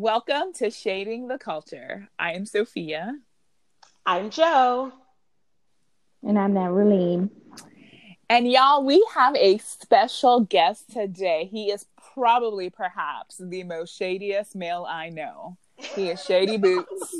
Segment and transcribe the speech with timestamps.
[0.00, 2.08] Welcome to Shading the Culture.
[2.18, 3.18] I am Sophia.
[4.06, 4.92] I'm Joe.
[6.22, 7.28] And I'm Narleen.
[8.30, 11.50] And y'all, we have a special guest today.
[11.52, 11.84] He is
[12.14, 15.58] probably, perhaps, the most shadiest male I know.
[15.76, 17.14] He is Shady Boots.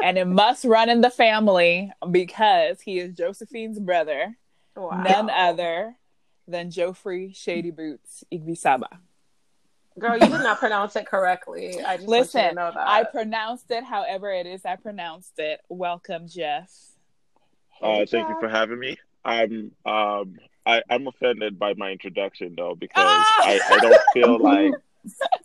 [0.00, 4.36] and it must run in the family because he is Josephine's brother.
[4.76, 5.02] Wow.
[5.02, 5.96] None other
[6.46, 8.86] than Geoffrey Shady Boots Igbisaba.
[10.00, 11.82] Girl, you did not pronounce it correctly.
[11.82, 12.54] I just listen.
[12.54, 12.88] know that.
[12.88, 14.64] I pronounced it however it is.
[14.64, 15.60] I pronounced it.
[15.68, 16.70] Welcome, Jeff.
[17.82, 18.96] Uh, thank you for having me.
[19.24, 23.42] I'm um I, I'm offended by my introduction though because ah!
[23.42, 24.72] I, I don't feel like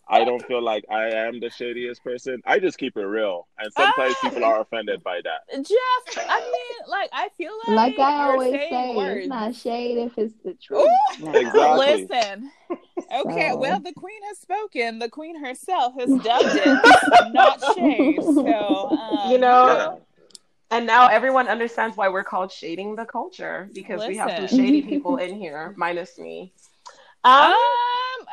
[0.08, 2.40] I don't feel like I am the shadiest person.
[2.46, 4.28] I just keep it real, and sometimes ah!
[4.28, 5.40] people are offended by that.
[5.54, 9.20] Jeff, I mean, like I feel like like I always say, words.
[9.20, 10.88] it's not shade if it's the truth.
[11.18, 12.06] Exactly.
[12.06, 12.50] Listen,
[13.14, 13.56] okay, so.
[13.56, 14.98] well, the queen has spoken.
[14.98, 18.22] The queen herself has dubbed it not shade.
[18.22, 19.66] So um, you know.
[19.66, 19.96] Yeah.
[20.68, 24.08] And now everyone understands why we're called shading the culture because Listen.
[24.08, 26.52] we have some shady people in here, minus me.
[27.22, 27.54] Um,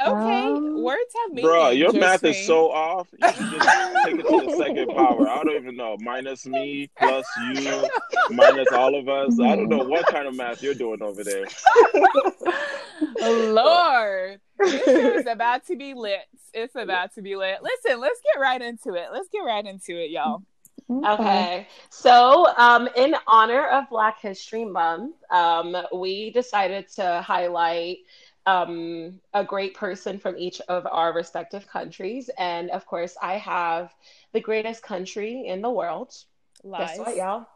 [0.06, 0.44] um okay.
[0.48, 1.45] Um, Words have meaning.
[1.45, 3.08] Bro, your math is so off.
[3.12, 5.30] You should just take it to the second power.
[5.30, 5.98] I don't even know.
[6.00, 7.88] Minus me, plus you,
[8.30, 9.39] minus all of us.
[9.39, 11.45] I don't know what kind of math you're doing over there.
[13.54, 14.39] Lord.
[14.59, 16.22] This is about to be lit.
[16.54, 17.59] It's about to be lit.
[17.61, 19.08] Listen, let's get right into it.
[19.11, 20.44] Let's get right into it, y'all.
[20.89, 21.67] Okay.
[21.89, 27.99] So, um, in honor of Black History Month, um, we decided to highlight
[28.45, 32.30] um, a great person from each of our respective countries.
[32.37, 33.93] And of course, I have
[34.33, 36.14] the greatest country in the world.
[36.64, 36.89] Lies.
[36.89, 37.48] Guess what, y'all?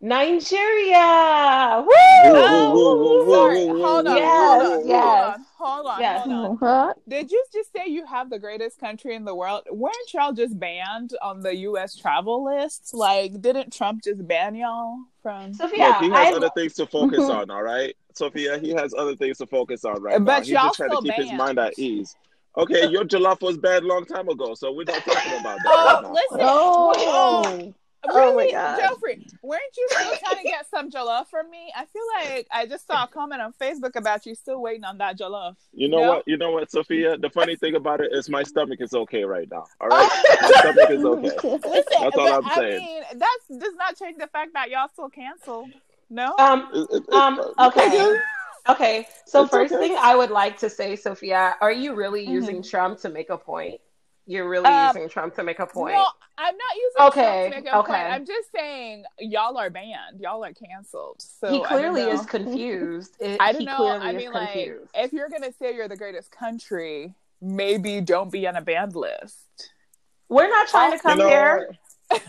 [0.00, 1.82] Nigeria.
[1.86, 1.92] Woo!
[2.24, 3.66] Oh, sorry.
[3.66, 4.16] Hold on.
[4.16, 4.88] Yes, hold on.
[4.88, 5.38] Yes.
[5.56, 6.00] Hold on.
[6.00, 6.26] Yes.
[6.26, 6.94] Hold on.
[7.08, 9.62] Did you just say you have the greatest country in the world?
[9.70, 11.96] Weren't y'all just banned on the U.S.
[11.96, 12.92] travel list?
[12.92, 15.54] Like, didn't Trump just ban y'all from?
[15.54, 16.36] Sophia, Look, he has I...
[16.36, 17.50] other things to focus on.
[17.50, 20.38] All right, Sophia, he has other things to focus on right but now.
[20.38, 21.30] He's just trying to keep banned.
[21.30, 22.16] his mind at ease.
[22.56, 25.66] Okay, your jollof was bad long time ago, so we're not talking about that.
[25.66, 26.38] Oh, right listen.
[26.40, 26.94] Oh.
[26.96, 27.74] oh.
[28.08, 28.80] Really, oh my God.
[28.80, 31.72] Geoffrey, weren't you still trying to get some jollof from me?
[31.74, 34.98] I feel like I just saw a comment on Facebook about you still waiting on
[34.98, 35.56] that jollof.
[35.72, 36.22] You know what?
[36.26, 37.16] You know what, Sophia?
[37.18, 39.64] The funny thing about it is my stomach is okay right now.
[39.80, 40.36] All right, oh.
[40.40, 41.68] my stomach is okay.
[41.68, 42.82] Listen, that's all I'm saying.
[42.82, 45.70] I mean, that does not change the fact that y'all still canceled.
[46.10, 46.34] No.
[46.38, 46.68] Um.
[46.72, 47.40] It, it, um.
[47.58, 48.18] Okay.
[48.68, 49.06] Okay.
[49.26, 49.88] So it's first okay.
[49.88, 52.32] thing I would like to say, Sophia, are you really mm-hmm.
[52.32, 53.80] using Trump to make a point?
[54.28, 55.94] You're really um, using Trump to make a point.
[55.94, 56.04] No,
[56.36, 57.92] I'm not using okay, Trump to make a okay.
[57.92, 58.12] point.
[58.12, 60.20] I'm just saying y'all are banned.
[60.20, 61.22] Y'all are canceled.
[61.22, 63.16] So he clearly is confused.
[63.20, 63.86] It, I don't know.
[63.86, 68.56] I mean, like, if you're gonna say you're the greatest country, maybe don't be on
[68.56, 69.70] a banned list.
[70.28, 71.76] We're not trying to come you know, here.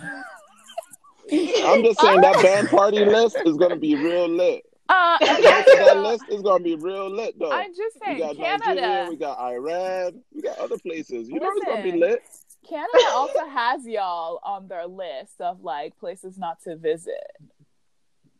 [1.31, 4.63] I'm just saying that band party list is gonna be real lit.
[4.89, 7.51] Uh, that list is gonna be real lit though.
[7.51, 11.27] I'm just saying, we got Canada, Nigeria, we got Iran, we got other places.
[11.27, 12.23] You Listen, know it's gonna be lit.
[12.67, 17.13] Canada also has y'all on their list of like places not to visit.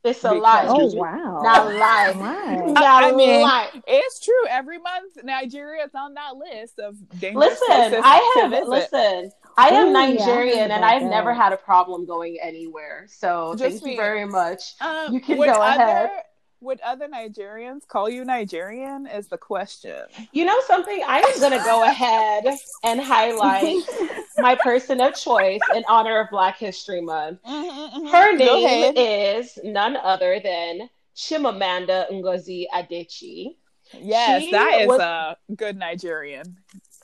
[0.03, 0.65] It's a lie.
[0.67, 1.41] Oh wow!
[1.43, 2.71] Not a lie.
[2.71, 3.69] Not I mean, lie.
[3.85, 4.47] it's true.
[4.49, 8.69] Every month, Nigeria is on that list of dangerous listen, places I have, to visit.
[8.69, 11.09] Listen, I am Ooh, Nigerian, yeah, and I've that.
[11.09, 13.07] never had a problem going anywhere.
[13.09, 13.91] So Just thank me.
[13.91, 14.75] you very much.
[14.79, 16.23] Um, you can go other, ahead
[16.59, 19.07] would other Nigerians call you Nigerian?
[19.07, 20.01] Is the question.
[20.31, 21.03] You know something?
[21.05, 22.45] I am going to go ahead
[22.83, 23.83] and highlight
[24.37, 27.43] my person of choice in honor of Black History Month.
[27.43, 28.07] Mm-hmm, mm-hmm.
[28.07, 33.55] Her name is none other than Chimamanda Ngozi Adichie.
[33.93, 34.99] Yes, she that is was...
[34.99, 36.57] a good Nigerian.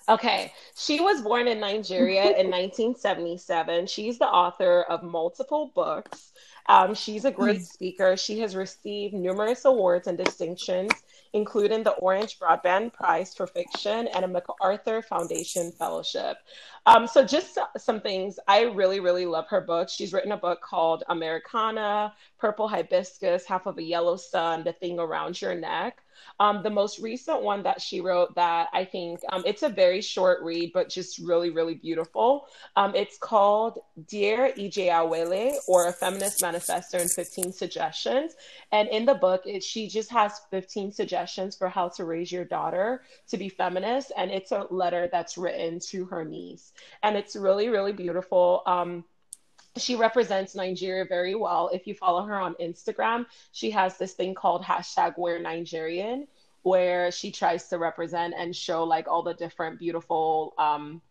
[0.10, 0.52] Okay.
[0.76, 3.88] She was born in Nigeria in 1977.
[3.88, 6.34] She's the author of multiple books.
[6.68, 7.64] Um, she's a great hmm.
[7.64, 8.18] speaker.
[8.18, 10.92] She has received numerous awards and distinctions,
[11.34, 16.38] including the Orange Broadband Prize for Fiction and a MacArthur Foundation Fellowship.
[16.86, 18.40] Um, so, just some things.
[18.48, 19.90] I really, really love her book.
[19.90, 25.00] She's written a book called Americanah, Purple Hibiscus, Half of a Yellow Sun, The Thing
[25.00, 26.03] Around Your Neck.
[26.40, 30.02] Um, the most recent one that she wrote that I think um, it's a very
[30.02, 32.48] short read, but just really, really beautiful.
[32.76, 38.34] Um, it's called Dear Ijeawele or A Feminist Manifesto in 15 Suggestions.
[38.72, 42.46] And in the book, it, she just has 15 suggestions for how to raise your
[42.46, 44.12] daughter to be feminist.
[44.18, 46.74] And it's a letter that's written to her niece.
[47.04, 48.64] And it's really, really beautiful.
[48.66, 49.06] Um,
[49.78, 51.70] she represents Nigeria very well.
[51.74, 56.28] If you follow her on Instagram, she has this thing called hashtag we're Nigerian,
[56.62, 61.02] where she tries to represent and show like all the different beautiful um,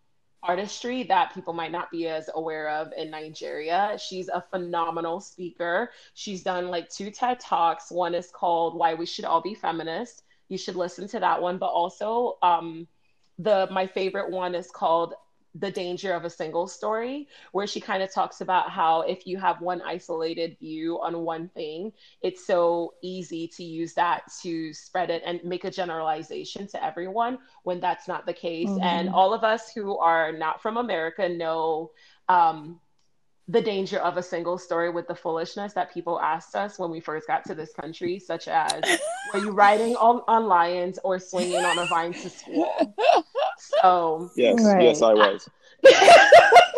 [0.42, 3.98] artistry that people might not be as aware of in Nigeria.
[3.98, 5.90] She's a phenomenal speaker.
[6.14, 7.90] She's done like two TED Talks.
[7.90, 10.22] One is called Why We Should All Be Feminists.
[10.48, 12.86] You should listen to that one, but also um,
[13.38, 15.14] the my favorite one is called
[15.54, 19.38] the danger of a single story, where she kind of talks about how if you
[19.38, 25.10] have one isolated view on one thing, it's so easy to use that to spread
[25.10, 28.68] it and make a generalization to everyone when that's not the case.
[28.68, 28.82] Mm-hmm.
[28.82, 31.90] And all of us who are not from America know
[32.28, 32.80] um,
[33.52, 37.00] the danger of a single story with the foolishness that people asked us when we
[37.00, 38.72] first got to this country, such as,
[39.34, 42.94] were you riding on, on lions or swinging on a vine to school?
[43.80, 44.82] So yes, right.
[44.82, 45.48] yes, I was.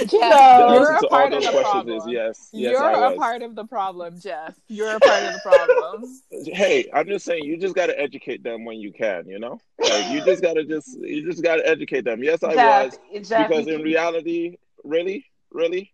[0.00, 1.96] Jeff, so, you're a part of the problem.
[1.96, 4.54] Is yes, yes, you're a part of the problem, Jeff.
[4.68, 6.20] You're a part of the problem.
[6.46, 9.26] hey, I'm just saying, you just got to educate them when you can.
[9.26, 12.22] You know, like, you just got to just, you just got to educate them.
[12.22, 15.92] Yes, I Jeff, was, Jeff, because in reality, really, really,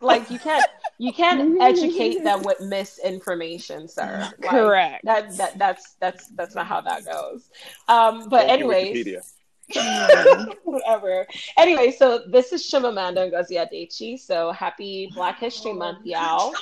[0.00, 0.64] like you can't
[0.98, 5.04] you can't educate them with misinformation sir like, correct.
[5.04, 7.50] that, that that's that's that's not how that goes.
[7.88, 9.34] Um but anyways.
[10.64, 11.26] Whatever.
[11.56, 16.54] Anyway so this is Chimamanda Ngozi Adichie so happy Black History Month y'all.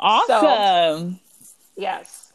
[0.00, 0.28] Awesome.
[0.28, 1.14] So,
[1.76, 2.27] yes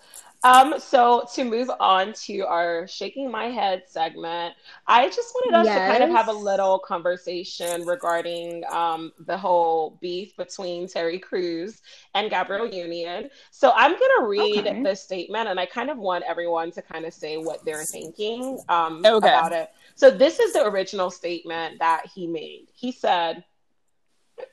[0.44, 4.56] um, so to move on to our shaking my head segment,
[4.88, 5.76] I just wanted us yes.
[5.76, 11.82] to kind of have a little conversation regarding um, the whole beef between Terry Crews
[12.14, 13.30] and Gabrielle Union.
[13.52, 14.84] So I'm gonna read okay.
[14.84, 18.60] the statement, and I kind of want everyone to kind of say what they're thinking
[18.68, 19.16] um, okay.
[19.30, 19.72] about it.
[19.96, 22.68] So this is the original statement that he made.
[22.74, 23.46] He said.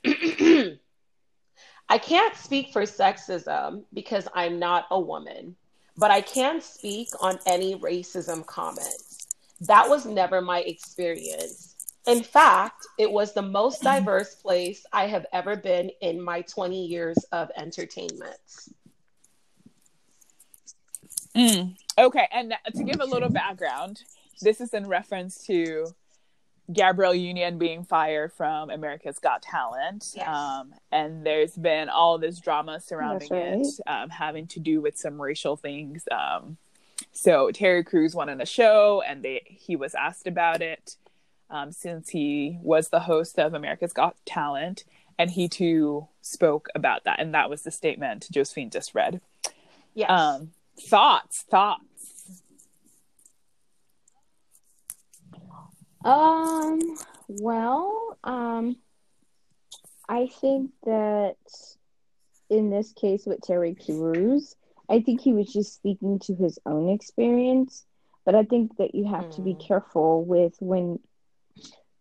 [1.88, 5.56] I can't speak for sexism because I'm not a woman
[6.00, 9.28] but I can speak on any racism comments.
[9.60, 11.76] That was never my experience.
[12.06, 16.86] In fact, it was the most diverse place I have ever been in my 20
[16.86, 18.40] years of entertainment.
[21.36, 24.02] Mm, okay, and to give a little background,
[24.40, 25.86] this is in reference to
[26.72, 30.12] Gabrielle Union being fired from America's Got Talent.
[30.14, 30.28] Yes.
[30.28, 33.60] Um, and there's been all this drama surrounding right.
[33.60, 36.04] it, um, having to do with some racial things.
[36.10, 36.56] Um,
[37.12, 40.96] so Terry Crews won on a show, and they he was asked about it
[41.48, 44.84] um, since he was the host of America's Got Talent,
[45.18, 49.20] and he too spoke about that, and that was the statement Josephine just read.
[49.94, 50.10] Yes.
[50.10, 51.84] Um, thoughts, thoughts.
[56.04, 56.96] Um,
[57.28, 58.76] well, um,
[60.08, 61.36] I think that
[62.48, 64.56] in this case with Terry Crews,
[64.88, 67.84] I think he was just speaking to his own experience.
[68.24, 69.34] But I think that you have mm.
[69.36, 69.60] to be hmm.
[69.60, 71.00] careful with when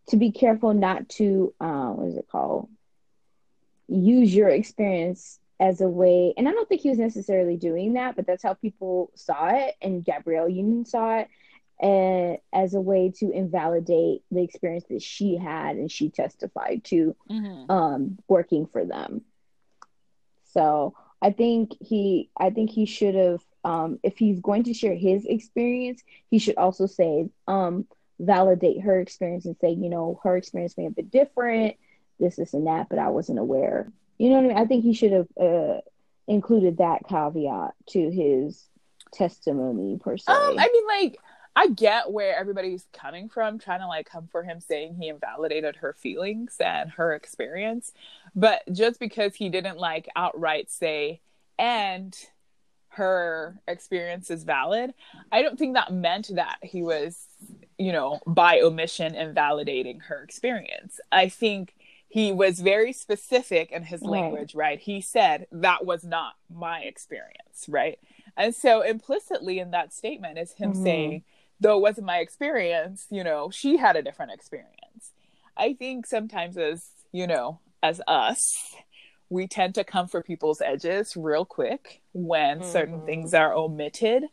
[0.10, 2.70] to be careful not to uh, what is it called?
[3.88, 8.16] Use your experience as a way, and I don't think he was necessarily doing that,
[8.16, 11.30] but that's how people saw it, and Gabrielle Union saw it
[11.80, 17.16] and as a way to invalidate the experience that she had and she testified to
[17.30, 17.72] mm-hmm.
[17.72, 19.22] um, working for them.
[20.54, 24.96] So I think he I think he should have um, if he's going to share
[24.96, 27.86] his experience, he should also say um,
[28.20, 31.76] validate her experience and say, you know, her experience may have been different,
[32.20, 33.92] this, this, and that, but I wasn't aware.
[34.18, 34.58] You know what I mean?
[34.58, 35.78] I think he should have uh,
[36.28, 38.66] included that caveat to his
[39.12, 40.32] testimony per se.
[40.32, 41.20] Um, I mean, like
[41.56, 45.78] I get where everybody's coming from, trying to like come for him saying he invalidated
[45.78, 47.92] her feelings and her experience.
[48.36, 51.22] But just because he didn't like outright say,
[51.58, 52.16] and
[52.90, 54.94] her experience is valid,
[55.32, 57.28] I don't think that meant that he was,
[57.78, 61.00] you know, by omission invalidating her experience.
[61.12, 61.76] I think
[62.08, 64.70] he was very specific in his language, right?
[64.70, 64.80] right?
[64.80, 68.00] He said that was not my experience, right?
[68.36, 70.84] And so implicitly in that statement is him mm-hmm.
[70.84, 71.24] saying,
[71.60, 75.12] though it wasn't my experience, you know, she had a different experience.
[75.58, 78.76] I think sometimes as, you know, as us,
[79.30, 82.72] we tend to come for people's edges real quick when mm-hmm.
[82.72, 84.24] certain things are omitted.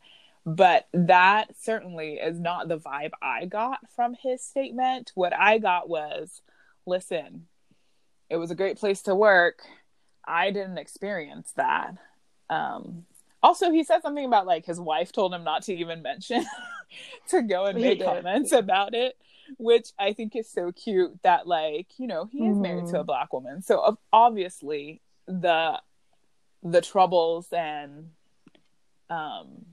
[0.45, 5.11] But that certainly is not the vibe I got from his statement.
[5.17, 6.41] What I got was
[6.87, 7.47] listen,
[8.31, 9.63] it was a great place to work.
[10.25, 11.95] I didn't experience that.
[12.49, 13.07] Um,
[13.47, 16.45] also, he said something about like his wife told him not to even mention
[17.29, 19.17] to go and make comments about it,
[19.57, 22.63] which I think is so cute that like, you know, he is mm-hmm.
[22.63, 23.07] married to a mm-hmm.
[23.07, 23.63] black woman.
[23.63, 25.81] So obviously the
[26.63, 28.11] the troubles and
[29.11, 29.67] um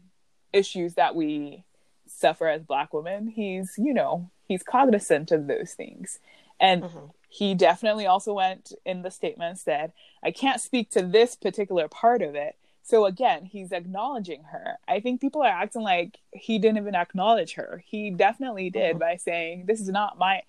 [0.52, 1.64] issues that we
[2.06, 6.20] suffer as black women he's you know he's cognizant of those things
[6.60, 7.06] and mm-hmm.
[7.30, 9.92] he definitely also went in the statement said
[10.24, 15.00] i can't speak to this particular part of it so again he's acknowledging her i
[15.00, 19.00] think people are acting like he didn't even acknowledge her he definitely did mm-hmm.
[19.00, 20.42] by saying this is not my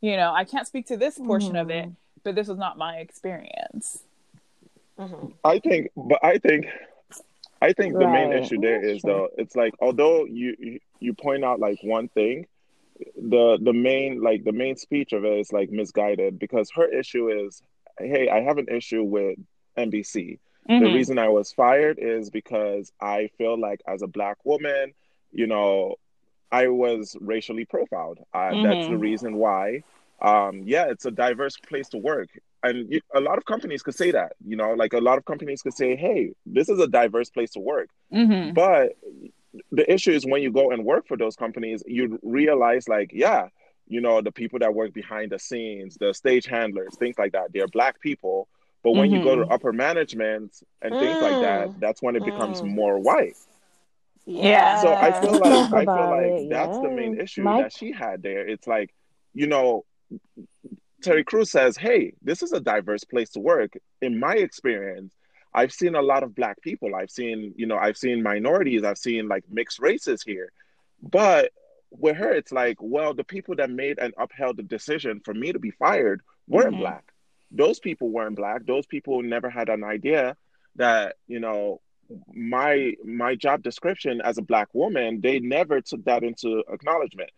[0.00, 1.58] you know i can't speak to this portion mm-hmm.
[1.58, 2.20] of it mm-hmm.
[2.24, 4.00] but this was not my experience
[4.98, 5.28] mm-hmm.
[5.44, 6.66] i think but i think
[7.60, 8.04] I think right.
[8.04, 12.08] the main issue there is though it's like although you you point out like one
[12.08, 12.46] thing,
[13.16, 17.28] the the main like the main speech of it is like misguided because her issue
[17.28, 17.62] is,
[17.98, 19.38] hey, I have an issue with
[19.76, 20.38] NBC.
[20.68, 20.84] Mm-hmm.
[20.84, 24.92] The reason I was fired is because I feel like as a black woman,
[25.32, 25.96] you know,
[26.50, 28.18] I was racially profiled.
[28.32, 28.62] Uh, mm-hmm.
[28.62, 29.00] That's the mm-hmm.
[29.00, 29.82] reason why.
[30.20, 32.28] Um, yeah, it's a diverse place to work
[32.66, 35.24] and you, a lot of companies could say that you know like a lot of
[35.24, 38.52] companies could say hey this is a diverse place to work mm-hmm.
[38.52, 38.96] but
[39.72, 43.48] the issue is when you go and work for those companies you realize like yeah
[43.88, 47.52] you know the people that work behind the scenes the stage handlers things like that
[47.52, 48.48] they're black people
[48.82, 49.18] but when mm-hmm.
[49.18, 49.52] you go to mm-hmm.
[49.52, 51.00] upper management and mm.
[51.00, 51.80] things like that mm.
[51.80, 52.68] that's when it becomes mm.
[52.68, 53.36] more white
[54.24, 56.82] yeah so i feel like i feel like it, that's yeah.
[56.82, 57.64] the main issue Mike...
[57.64, 58.94] that she had there it's like
[59.34, 59.84] you know
[61.02, 63.74] Terry Crews says, hey, this is a diverse place to work.
[64.02, 65.14] In my experience,
[65.54, 66.94] I've seen a lot of black people.
[66.94, 70.50] I've seen, you know, I've seen minorities, I've seen like mixed races here.
[71.02, 71.52] But
[71.90, 75.52] with her, it's like, well, the people that made and upheld the decision for me
[75.52, 76.80] to be fired weren't mm-hmm.
[76.80, 77.12] black.
[77.56, 78.66] Those people weren't black.
[78.66, 80.36] Those people never had an idea
[80.76, 81.80] that, you know,
[82.32, 87.30] my my job description as a black woman, they never took that into acknowledgement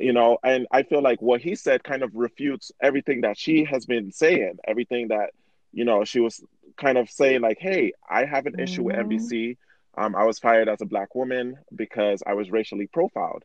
[0.00, 3.64] you know and i feel like what he said kind of refutes everything that she
[3.64, 5.30] has been saying everything that
[5.72, 6.42] you know she was
[6.76, 8.62] kind of saying like hey i have an mm-hmm.
[8.62, 9.56] issue with nbc
[9.98, 13.44] um, i was fired as a black woman because i was racially profiled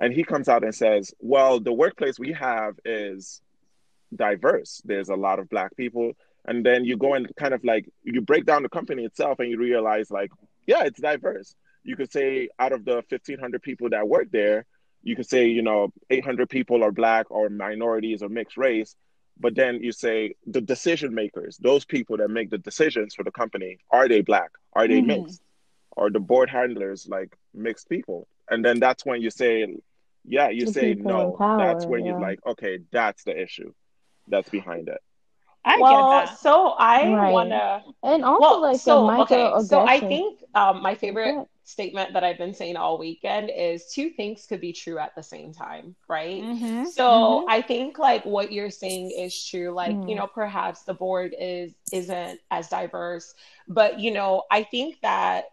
[0.00, 3.40] and he comes out and says well the workplace we have is
[4.16, 6.12] diverse there's a lot of black people
[6.46, 9.50] and then you go and kind of like you break down the company itself and
[9.50, 10.30] you realize like
[10.66, 14.66] yeah it's diverse you could say out of the 1500 people that work there
[15.04, 18.96] you could say, you know, 800 people are black or minorities or mixed race,
[19.38, 23.30] but then you say the decision makers, those people that make the decisions for the
[23.30, 24.50] company, are they black?
[24.72, 25.24] Are they mm-hmm.
[25.24, 25.42] mixed?
[25.96, 28.26] Are the board handlers like mixed people?
[28.48, 29.76] And then that's when you say,
[30.24, 31.32] yeah, you the say no.
[31.32, 32.12] Power, that's when yeah.
[32.12, 33.72] you're like, okay, that's the issue
[34.28, 35.00] that's behind it.
[35.64, 37.32] I well, so I right.
[37.32, 42.22] wanna and also well, like so okay, so I think um, my favorite statement that
[42.22, 45.96] I've been saying all weekend is two things could be true at the same time,
[46.06, 46.42] right?
[46.42, 46.84] Mm-hmm.
[46.84, 47.50] So mm-hmm.
[47.50, 49.70] I think like what you're saying is true.
[49.70, 50.08] Like, mm.
[50.08, 53.34] you know, perhaps the board is isn't as diverse,
[53.66, 55.46] but you know, I think that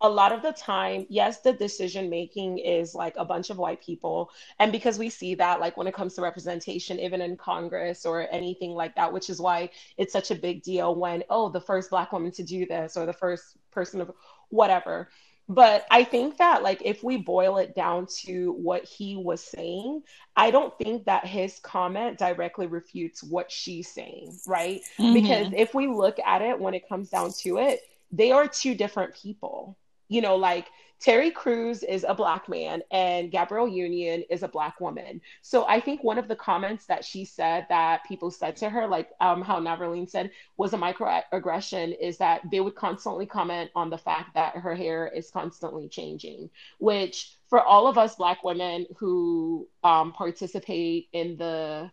[0.00, 3.82] a lot of the time, yes, the decision making is like a bunch of white
[3.82, 4.30] people.
[4.58, 8.28] And because we see that, like when it comes to representation, even in Congress or
[8.30, 11.90] anything like that, which is why it's such a big deal when, oh, the first
[11.90, 14.12] Black woman to do this or the first person of
[14.50, 15.08] whatever
[15.48, 20.02] but i think that like if we boil it down to what he was saying
[20.36, 25.14] i don't think that his comment directly refutes what she's saying right mm-hmm.
[25.14, 27.80] because if we look at it when it comes down to it
[28.12, 29.76] they are two different people
[30.08, 30.66] you know like
[31.00, 35.20] Terry Crews is a black man and Gabrielle Union is a black woman.
[35.42, 38.86] So I think one of the comments that she said that people said to her,
[38.86, 43.90] like um, how Navarline said was a microaggression, is that they would constantly comment on
[43.90, 48.86] the fact that her hair is constantly changing, which for all of us black women
[48.96, 51.90] who um, participate in the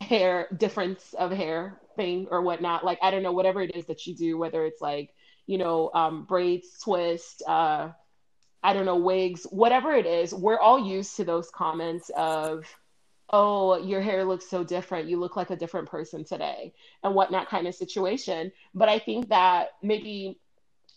[0.00, 4.06] hair difference of hair thing or whatnot, like I don't know, whatever it is that
[4.06, 5.12] you do, whether it's like
[5.50, 7.88] you know, um, braids, twist, uh,
[8.62, 12.64] I don't know, wigs, whatever it is, we're all used to those comments of,
[13.30, 15.08] oh, your hair looks so different.
[15.08, 18.52] You look like a different person today, and whatnot kind of situation.
[18.76, 20.38] But I think that maybe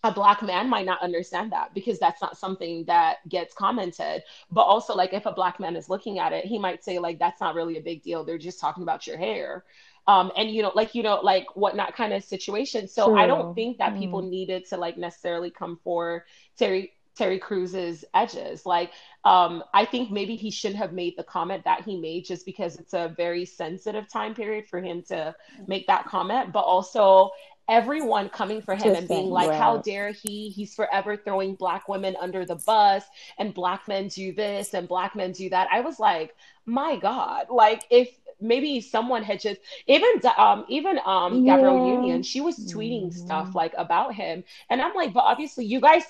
[0.03, 4.21] a black man might not understand that because that's not something that gets commented.
[4.51, 7.17] But also, like, if a black man is looking at it, he might say, like,
[7.17, 8.23] that's not really a big deal.
[8.23, 9.63] They're just talking about your hair.
[10.07, 12.87] Um, and you know, like you know, like whatnot kind of situation.
[12.87, 13.19] So True.
[13.19, 13.99] I don't think that mm.
[13.99, 16.25] people needed to like necessarily come for
[16.57, 18.65] Terry Terry Crews's edges.
[18.65, 18.91] Like,
[19.23, 22.75] um, I think maybe he shouldn't have made the comment that he made just because
[22.77, 25.35] it's a very sensitive time period for him to
[25.67, 26.51] make that comment.
[26.51, 27.29] But also,
[27.69, 30.49] everyone coming for him just and being like, how dare he?
[30.49, 33.03] He's forever throwing black women under the bus,
[33.37, 35.67] and black men do this and black men do that.
[35.71, 38.09] I was like, my God, like if
[38.43, 41.87] maybe someone had just even um even um Gabrielle.
[41.87, 46.03] Union, she was tweeting stuff like about him, and I'm like, but obviously you guys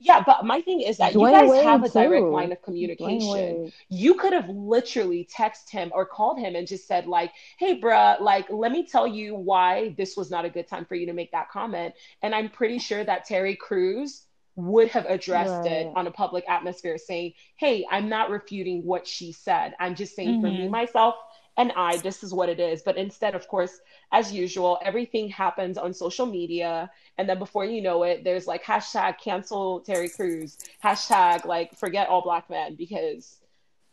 [0.00, 3.72] Yeah, but my thing is that Dwyane you guys have a direct line of communication.
[3.88, 8.20] You could have literally texted him or called him and just said, like, hey, bruh,
[8.20, 11.12] like, let me tell you why this was not a good time for you to
[11.12, 11.94] make that comment.
[12.22, 14.22] And I'm pretty sure that Terry Crews
[14.56, 15.72] would have addressed right.
[15.72, 19.74] it on a public atmosphere saying, hey, I'm not refuting what she said.
[19.80, 20.40] I'm just saying mm-hmm.
[20.42, 20.70] for me, mm-hmm.
[20.70, 21.14] myself,
[21.56, 22.82] and I, this is what it is.
[22.82, 23.80] But instead, of course,
[24.12, 26.90] as usual, everything happens on social media.
[27.16, 32.08] And then before you know it, there's like hashtag cancel Terry Crews, hashtag like forget
[32.08, 33.38] all black men because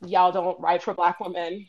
[0.06, 1.68] y'all don't ride for black women.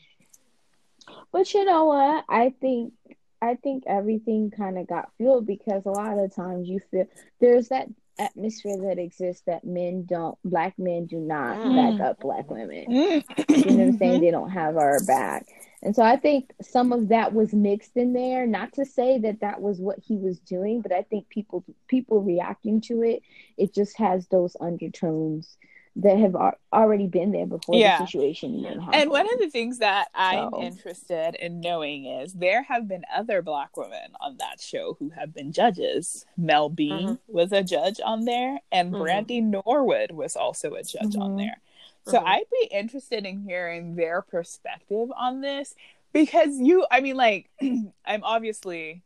[1.31, 2.25] But you know what?
[2.29, 2.95] I think
[3.43, 7.07] I think everything kind of got fueled because a lot of times you feel
[7.41, 11.99] there's that atmosphere that exists that men don't black men do not mm.
[11.99, 12.87] back up black women.
[12.89, 13.49] Mm.
[13.49, 14.21] you know what I'm saying?
[14.21, 15.47] They don't have our back.
[15.83, 18.47] And so I think some of that was mixed in there.
[18.47, 22.23] Not to say that that was what he was doing, but I think people people
[22.23, 23.23] reacting to it,
[23.57, 25.57] it just has those undertones
[25.97, 26.35] that have
[26.73, 27.99] already been there before yeah.
[27.99, 29.03] the situation even happened.
[29.03, 30.63] And one of the things that I'm so.
[30.63, 35.35] interested in knowing is there have been other black women on that show who have
[35.35, 36.25] been judges.
[36.37, 37.15] Mel B mm-hmm.
[37.29, 39.03] was a judge on there, and mm-hmm.
[39.03, 41.23] Brandy Norwood was also a judge mm-hmm.
[41.23, 41.61] on there.
[42.07, 42.27] So mm-hmm.
[42.27, 45.75] I'd be interested in hearing their perspective on this
[46.13, 47.49] because you, I mean, like,
[48.05, 49.03] I'm obviously,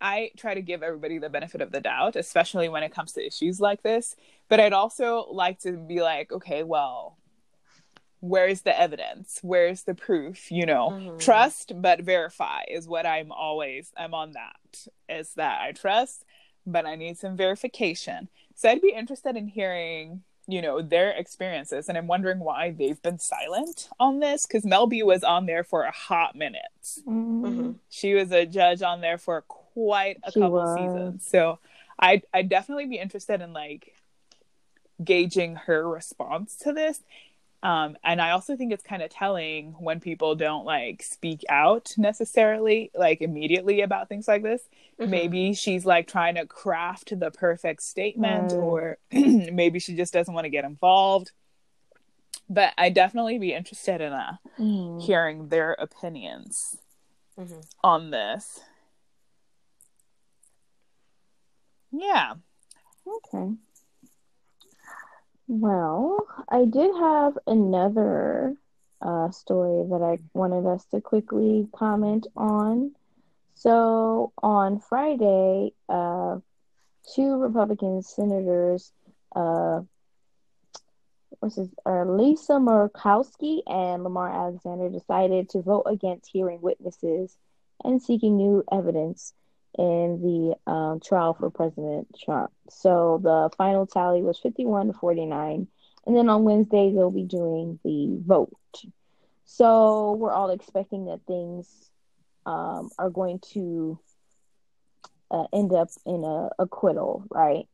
[0.00, 3.26] I try to give everybody the benefit of the doubt, especially when it comes to
[3.26, 4.16] issues like this.
[4.48, 7.16] But I'd also like to be like, okay, well,
[8.20, 9.38] where's the evidence?
[9.42, 10.50] Where's the proof?
[10.50, 11.18] You know, mm-hmm.
[11.18, 14.86] trust but verify is what I'm always, I'm on that.
[15.08, 16.24] Is that I trust,
[16.66, 18.28] but I need some verification.
[18.54, 23.00] So I'd be interested in hearing you know their experiences and i'm wondering why they've
[23.02, 26.62] been silent on this because mel b was on there for a hot minute
[27.06, 27.72] mm-hmm.
[27.88, 30.78] she was a judge on there for quite a she couple was.
[30.78, 31.58] seasons so
[31.98, 33.94] i i'd definitely be interested in like
[35.02, 37.00] gauging her response to this
[37.62, 41.94] um, and I also think it's kind of telling when people don't like speak out
[41.96, 44.62] necessarily, like immediately about things like this.
[45.00, 45.10] Mm-hmm.
[45.10, 48.62] Maybe she's like trying to craft the perfect statement, mm.
[48.62, 51.32] or maybe she just doesn't want to get involved.
[52.48, 55.02] But I definitely be interested in uh, mm.
[55.02, 56.76] hearing their opinions
[57.38, 57.60] mm-hmm.
[57.82, 58.60] on this.
[61.90, 62.34] Yeah.
[63.06, 63.54] Okay.
[65.48, 68.56] Well, I did have another
[69.00, 72.94] uh, story that I wanted us to quickly comment on.
[73.54, 76.38] So on Friday, uh,
[77.14, 78.92] two Republican senators,
[79.36, 79.82] uh,
[81.38, 87.36] what's his, uh, Lisa Murkowski and Lamar Alexander, decided to vote against hearing witnesses
[87.84, 89.32] and seeking new evidence
[89.78, 92.50] in the um, trial for President Trump.
[92.70, 95.66] So the final tally was 51 to 49.
[96.06, 98.56] And then on Wednesday, they'll be doing the vote.
[99.44, 101.68] So we're all expecting that things
[102.44, 103.98] um, are going to
[105.30, 107.68] uh, end up in a acquittal, right?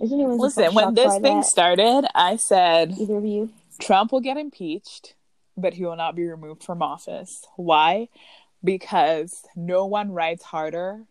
[0.00, 0.74] Is anyone listen?
[0.74, 1.46] When this thing that?
[1.46, 5.14] started, I said either of you Trump will get impeached,
[5.56, 7.46] but he will not be removed from office.
[7.56, 8.08] Why?
[8.62, 11.04] Because no one writes harder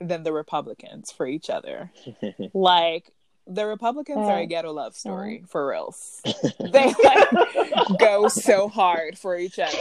[0.00, 1.90] than the Republicans for each other.
[2.54, 3.12] like
[3.46, 6.20] the Republicans uh, are a ghetto love story uh, for reals.
[6.60, 9.78] they like go so hard for each other.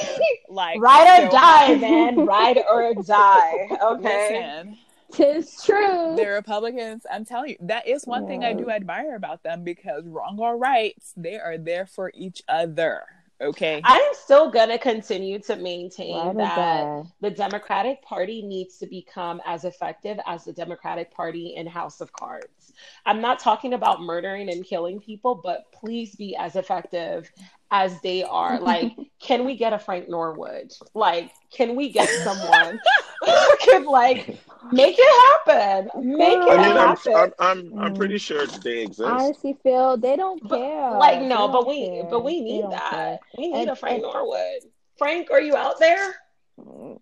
[0.50, 1.82] Like ride so or die, hard.
[1.82, 2.26] man.
[2.26, 3.78] Ride or die.
[3.82, 4.58] Okay.
[4.62, 4.78] Listen,
[5.12, 6.16] Tis true.
[6.16, 8.30] The Republicans, I'm telling you, that is one yeah.
[8.30, 12.44] thing I do admire about them because wrong or right, they are there for each
[12.48, 13.04] other.
[13.42, 13.80] Okay.
[13.86, 19.42] I'm still going to continue to maintain that uh, the Democratic Party needs to become
[19.46, 22.74] as effective as the Democratic Party in House of Cards.
[23.06, 27.32] I'm not talking about murdering and killing people, but please be as effective
[27.72, 28.60] as they are.
[28.60, 30.72] Like, can we get a Frank Underwood?
[30.94, 32.80] Like, can we get someone
[33.22, 34.40] who could like
[34.72, 35.90] make it happen?
[36.04, 37.14] Make it I mean, happen.
[37.16, 38.22] I'm, I'm, I'm, pretty mm.
[38.22, 39.02] sure they exist.
[39.02, 40.98] Honestly, Phil, they don't but, care.
[40.98, 42.04] Like, no, but we, care.
[42.10, 42.92] but we need that.
[42.92, 43.20] Care.
[43.38, 44.64] We need and, a Frank and, Norwood.
[44.98, 46.16] Frank, are you out there?
[46.60, 47.00] Mm,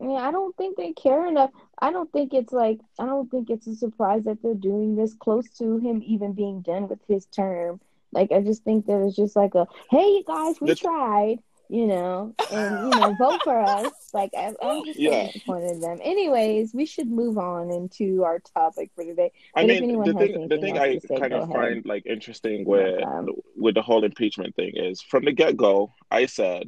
[0.00, 1.50] yeah, I don't think they care enough.
[1.78, 5.14] I don't think it's like I don't think it's a surprise that they're doing this
[5.14, 7.80] close to him even being done with his term.
[8.12, 11.86] Like I just think that it's just like a hey you guys, we tried, you
[11.86, 13.90] know, and you know, vote for us.
[14.12, 15.26] Like I, am just yeah.
[15.26, 16.00] disappointed them.
[16.02, 19.30] Anyways, we should move on into our topic for today.
[19.54, 21.54] But I mean, the thing, the thing I say, kind of ahead.
[21.54, 25.92] find like interesting with um, with the whole impeachment thing is from the get go,
[26.10, 26.64] I said,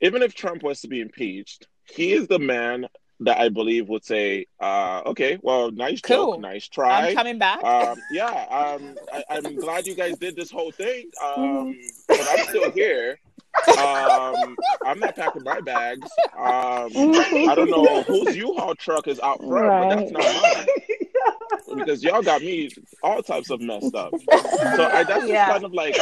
[0.00, 2.86] even if Trump was to be impeached, he is the man
[3.20, 6.32] that I believe would say, uh, "Okay, well, nice Cool.
[6.34, 7.62] joke, nice try." I'm coming back.
[7.64, 11.74] um, yeah, um, I, I'm glad you guys did this whole thing, um,
[12.08, 13.18] but I'm still here.
[13.78, 16.10] Um, I'm not packing my bags.
[16.36, 16.90] Um,
[17.48, 20.66] I don't know whose U-Haul truck is out front, but that's not mine
[21.74, 22.70] because y'all got me
[23.02, 24.12] all types of messed up.
[24.76, 25.46] So I, that's just Yeah.
[25.50, 25.96] kind of like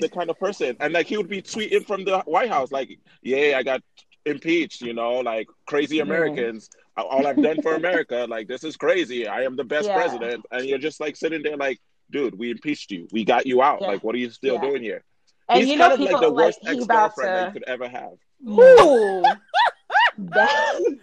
[0.00, 2.98] the kind of person, and like he would be tweeting from the White House, like,
[3.22, 3.82] "Yeah, I got
[4.28, 6.68] impeached," you know, like crazy Americans.
[6.96, 9.26] All I've done for America, like this is crazy.
[9.28, 9.94] I am the best Yeah.
[9.94, 11.78] president, and you're just like sitting there, like,
[12.10, 13.06] dude, we impeached you.
[13.12, 13.78] We got you out.
[13.80, 13.88] Yeah.
[13.88, 14.60] Like, what are you still Yeah.
[14.62, 15.04] doing here?
[15.48, 17.68] And He's you know, kind of like the like worst he ex-girlfriend that you could
[17.68, 18.12] ever have.
[18.48, 19.22] Ooh,
[20.18, 20.98] that,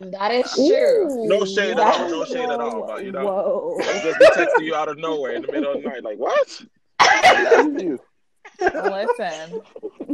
[0.00, 1.26] that is true.
[1.26, 2.08] No shade at all.
[2.08, 2.86] No shade at all.
[2.86, 3.78] But you know, Whoa.
[4.02, 6.62] just be texting you out of nowhere in the middle of the night, like, what?
[8.60, 9.60] Listen,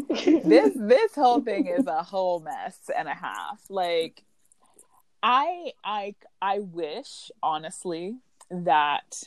[0.09, 3.61] this this whole thing is a whole mess and a half.
[3.69, 4.25] Like,
[5.23, 8.17] I I I wish honestly
[8.51, 9.25] that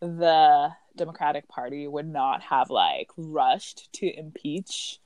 [0.00, 4.98] the Democratic Party would not have like rushed to impeach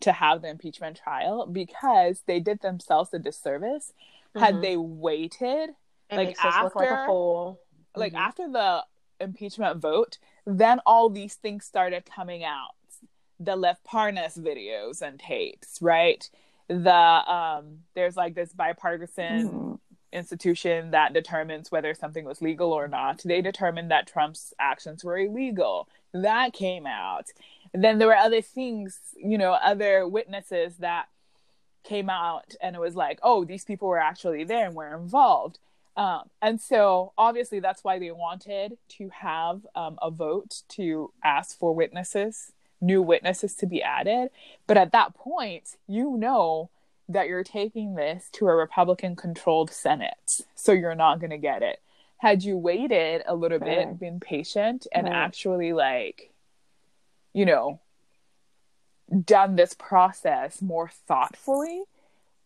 [0.00, 3.92] to have the impeachment trial because they did themselves a disservice
[4.36, 4.60] had Mhm.
[4.62, 5.70] they waited
[6.10, 6.28] It like,
[6.62, 7.60] look like a after- fool.
[7.96, 8.84] like after the
[9.20, 12.74] impeachment vote, then all these things started coming out.
[13.40, 16.28] The Lev Parnas videos and tapes, right?
[16.68, 19.78] The um there's like this bipartisan Mhm.
[20.12, 23.22] institution that determines whether something was legal or not.
[23.24, 25.88] They determined that Trump's actions were illegal.
[26.12, 27.26] That came out.
[27.72, 31.08] And then there were other things, you know, other witnesses that
[31.82, 35.58] came out and it was like, oh, these people were actually there and were involved.
[35.96, 41.58] Um, and so obviously that's why they wanted to have um, a vote to ask
[41.58, 42.52] for witnesses,
[42.84, 44.30] new witnesses to be added.
[44.66, 46.70] But at that point, you know
[47.08, 50.42] that you're taking this to a Republican controlled Senate.
[50.54, 51.80] So you're not going to get it.
[52.18, 55.14] Had you waited a little bit, been patient, and Right.
[55.14, 56.32] actually, like,
[57.34, 57.80] you know,
[59.24, 61.82] done this process more thoughtfully,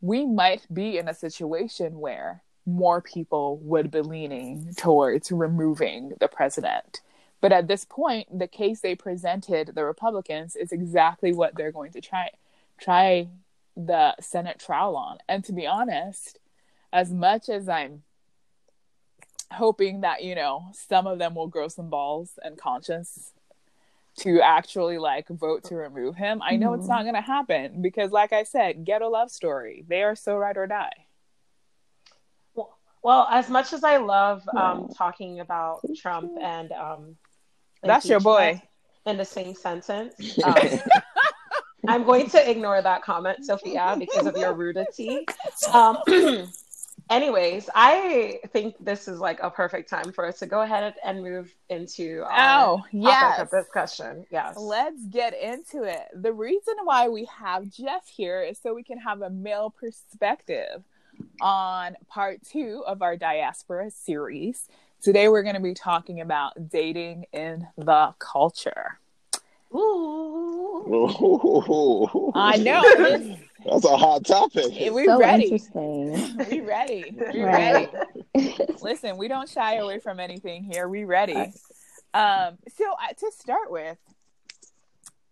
[0.01, 6.29] we might be in a situation where more people would be leaning towards removing the
[6.29, 7.01] president.
[7.41, 11.93] But at this point, the case they presented the Republicans is exactly what they're going
[11.93, 12.31] to try
[12.79, 13.29] try
[13.77, 15.19] the Senate trial on.
[15.29, 16.39] And to be honest,
[16.93, 18.03] as much as I'm
[19.53, 23.33] hoping that, you know, some of them will grow some balls and conscience
[24.19, 26.89] to actually like vote to remove him, I know it's Mhm.
[26.89, 29.85] not going to happen because, like I said, ghetto love story.
[29.87, 31.07] They are so ride or die.
[33.01, 37.17] Well, as much as I love um, talking about Trump and um,
[37.83, 38.63] That's your boy.
[39.07, 40.55] in the same sentence, um,
[41.87, 45.25] I'm going to ignore that comment, Sophia, because of your rudity.
[45.73, 45.99] Um,
[47.11, 51.23] anyways, I think this is like a perfect time for us to go ahead and
[51.23, 53.41] move into our Oh, topic yes.
[53.41, 54.27] of discussion.
[54.31, 54.57] Yes.
[54.59, 56.09] Let's get into it.
[56.15, 60.83] The reason why we have Jeff here is so we can have a male perspective
[61.41, 64.69] on part two of our diaspora series.
[65.01, 68.99] Today, we're going to be talking about dating in the culture.
[69.73, 70.83] Ooh.
[72.35, 72.83] I know.
[73.65, 74.73] That's a hot topic.
[74.93, 75.45] we so ready.
[75.45, 76.37] interesting.
[76.51, 77.15] We ready.
[77.33, 77.89] We Right.
[78.35, 78.57] ready.
[78.83, 80.89] Listen, we don't shy away from anything here.
[80.89, 81.53] We ready.
[82.15, 83.99] Um, so uh, to start with,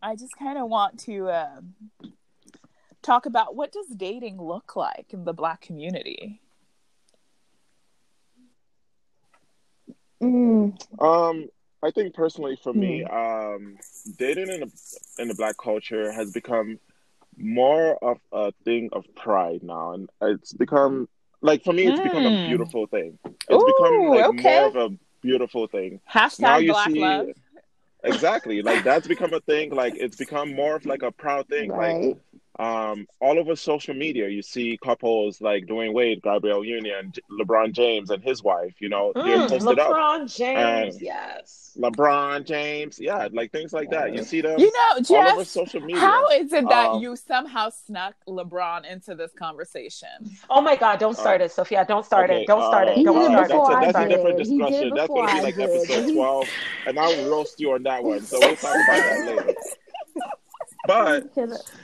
[0.02, 1.74] I just kind of want to um,
[3.02, 6.40] talk about what does dating look like in the Black community.
[10.22, 11.48] Mm, Um,
[11.82, 13.16] I think personally for me, Hmm.
[13.16, 13.76] um,
[14.18, 14.72] dating in the
[15.18, 16.78] in the black culture has become
[17.36, 21.08] more of a thing of pride now, and it's become
[21.42, 22.46] like for me, it's become a Mm.
[22.48, 23.18] beautiful thing.
[23.24, 24.42] It's become like okay.
[24.42, 26.00] more of a beautiful thing.
[26.10, 27.28] Hashtag Now you Black see- love.
[28.04, 29.70] Exactly, like that's become a thing.
[29.74, 31.70] Like it's become more of like a proud thing.
[31.70, 32.16] Like right.
[32.58, 38.08] Um, all over social media, you see couples like Dwyane Wade, Gabrielle Union, LeBron James,
[38.10, 38.74] and his wife.
[38.80, 39.90] You know, they're Mm, posted up.
[39.92, 41.62] LeBron James, And- yes.
[41.78, 44.14] LeBron James, yeah, like things like that.
[44.14, 46.00] You see them You know, all over Jeff, social media.
[46.00, 50.08] how is it that Um, you somehow snuck LeBron into this conversation?
[50.48, 50.98] Oh my God!
[50.98, 51.84] Don't start it, Sophia.
[51.86, 52.46] Don't start Okay, it.
[52.46, 52.96] Don't start uh, it.
[52.96, 53.74] He Don't did it start that's, before it.
[53.74, 54.08] a, I that's a did.
[54.16, 54.90] different He did discussion.
[54.94, 56.48] That's before going to be like episode 12,
[56.86, 58.22] and I'll roast you on that one.
[58.22, 59.54] So we'll talk about that later.
[60.94, 61.34] But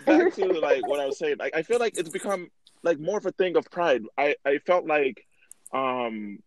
[0.06, 2.50] back to like what I was saying, like I feel like it's become
[2.82, 4.02] like more of a thing of pride.
[4.16, 5.26] I I felt like
[5.72, 6.38] um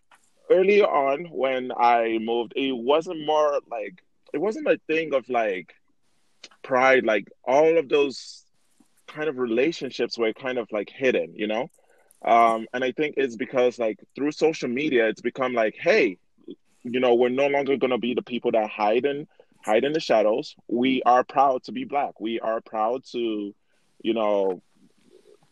[0.49, 5.73] early on when I moved, it wasn't more like it wasn't a thing of like
[6.63, 7.05] pride.
[7.05, 8.43] Like all of those
[9.07, 11.69] kind of relationships were kind of like hidden, you know.
[12.23, 16.17] Um, and I think it's because like through social media, it's become like, hey,
[16.83, 19.27] you know, we're no longer gonna be the people that hide in
[19.65, 20.56] hide in the shadows.
[20.67, 22.19] We are proud to be black.
[22.19, 23.54] We are proud to,
[24.01, 24.62] you know,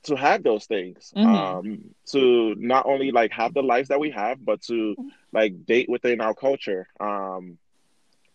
[0.03, 1.11] to have those things.
[1.15, 1.35] Mm-hmm.
[1.35, 4.95] Um, to not only like have the lives that we have, but to
[5.31, 6.87] like date within our culture.
[6.99, 7.57] Um,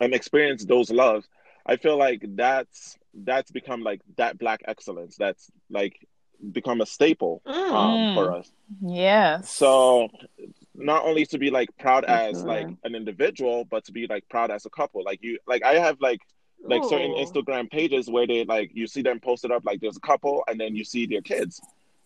[0.01, 1.27] and experience those loves.
[1.67, 5.17] I feel like that's that's become like that black excellence.
[5.17, 6.07] That's like
[6.53, 8.15] become a staple um, mm.
[8.15, 8.51] for us.
[8.81, 9.51] Yes.
[9.51, 10.09] So
[10.79, 14.51] not only to be like proud as like an individual, but to be like proud
[14.51, 15.03] as a couple.
[15.05, 16.21] Like you, like I have like
[16.63, 16.89] like Ooh.
[16.89, 20.45] certain Instagram pages where they like you see them posted up like there's a couple,
[20.49, 21.61] and then you see their kids.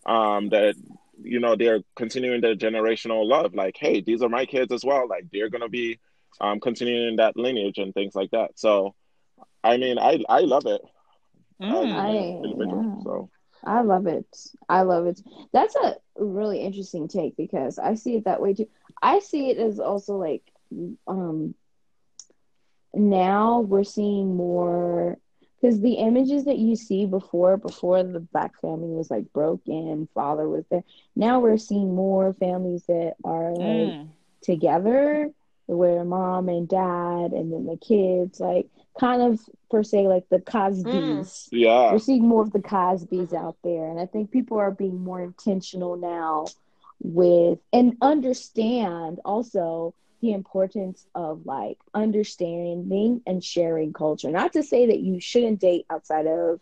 [0.05, 0.75] Um, that
[1.21, 3.53] you know they're continuing their generational love.
[3.53, 5.07] Like, hey, these are my kids as well.
[5.07, 5.99] Like they're gonna be
[6.41, 8.51] um continuing that lineage and things like that.
[8.59, 8.95] So,
[9.63, 10.81] I mean, I I love it.
[11.61, 11.93] Mm.
[11.93, 13.03] I, yeah.
[13.03, 13.29] So
[13.63, 14.25] I love it.
[14.67, 15.21] I love it.
[15.51, 18.67] That's a really interesting take because I see it that way too.
[19.01, 20.43] I see it as also like
[21.07, 21.55] um
[22.93, 25.17] now we're seeing more
[25.59, 30.47] because the images that you see before before the black family was like broken father
[30.47, 30.83] was there
[31.15, 34.07] now we're seeing more families that are like mm.
[34.41, 35.31] together
[35.65, 38.67] where mom and dad and then the kids like
[38.99, 40.83] kind of per se like the Cosbys.
[40.85, 41.47] Mm.
[41.51, 41.91] Yeah.
[41.91, 43.89] We're seeing more of the Cosbys out there.
[43.89, 46.45] And I think people are being more intentional now
[47.01, 54.29] with and understand also the importance of like understanding and sharing culture.
[54.29, 56.61] Not to say that you shouldn't date outside of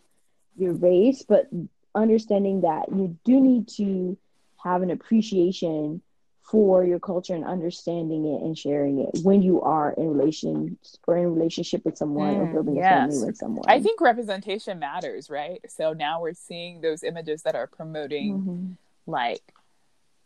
[0.56, 1.48] your race, but
[1.94, 4.18] understanding that you do need to
[4.62, 6.02] have an appreciation
[6.52, 11.16] for your culture and understanding it and sharing it when you are in relation or
[11.16, 12.84] in relationship with someone mm, or building yes.
[12.84, 13.64] a family with someone.
[13.66, 15.62] I think representation matters, right?
[15.66, 18.72] So now we're seeing those images that are promoting mm-hmm.
[19.10, 19.40] like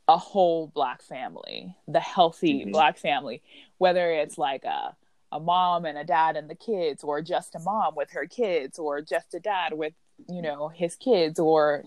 [0.08, 2.72] a whole black family, the healthy mm-hmm.
[2.72, 3.40] black family,
[3.78, 4.96] whether it's like a
[5.30, 8.78] a mom and a dad and the kids or just a mom with her kids
[8.80, 9.92] or just a dad with,
[10.28, 11.84] you know, his kids or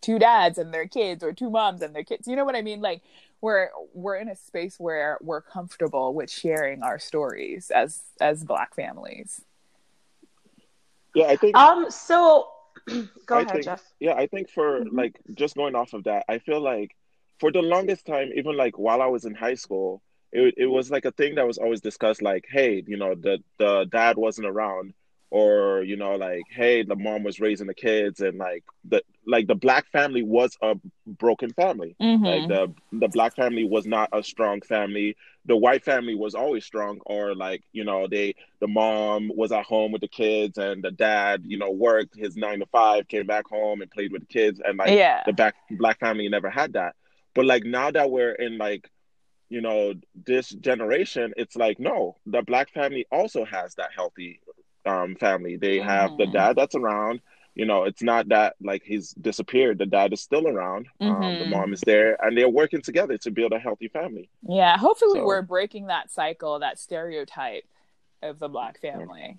[0.00, 2.28] two dads and their kids or two moms and their kids.
[2.28, 2.80] You know what I mean?
[2.80, 3.02] Like
[3.40, 8.74] we're we're in a space where we're comfortable with sharing our stories as as black
[8.74, 9.42] families.
[11.14, 12.48] Yeah i think um so
[12.86, 13.82] go I ahead think, jeff.
[14.00, 14.96] Yeah i think for mm-hmm.
[14.96, 16.94] like just going off of that i feel like
[17.40, 20.90] for the longest time even like while i was in high school it, it was
[20.90, 24.46] like a thing that was always discussed like hey you know the the dad wasn't
[24.46, 24.92] around
[25.30, 29.46] or you know like hey the mom was raising the kids and like the like
[29.48, 32.24] the black family was a broken family mm-hmm.
[32.24, 36.64] like the the black family was not a strong family the white family was always
[36.64, 40.82] strong or like you know they the mom was at home with the kids and
[40.82, 44.20] the dad you know worked his nine to five came back home and played with
[44.20, 45.22] the kids and like yeah.
[45.26, 46.94] the back black family never had that
[47.34, 48.88] but like now that we're in like
[49.48, 49.94] you know
[50.26, 54.40] this generation it's like no the black family also has that healthy
[54.86, 55.56] um, family.
[55.56, 56.18] They have mm.
[56.18, 57.20] the dad that's around.
[57.54, 59.78] You know, it's not that like he's disappeared.
[59.78, 60.88] The dad is still around.
[61.00, 61.10] Mm-hmm.
[61.10, 61.50] Um, the mm-hmm.
[61.50, 64.28] mom is there, and they're working together to build a healthy family.
[64.46, 67.64] Yeah, hopefully, so, we're breaking that cycle, that stereotype
[68.22, 69.38] of the black family.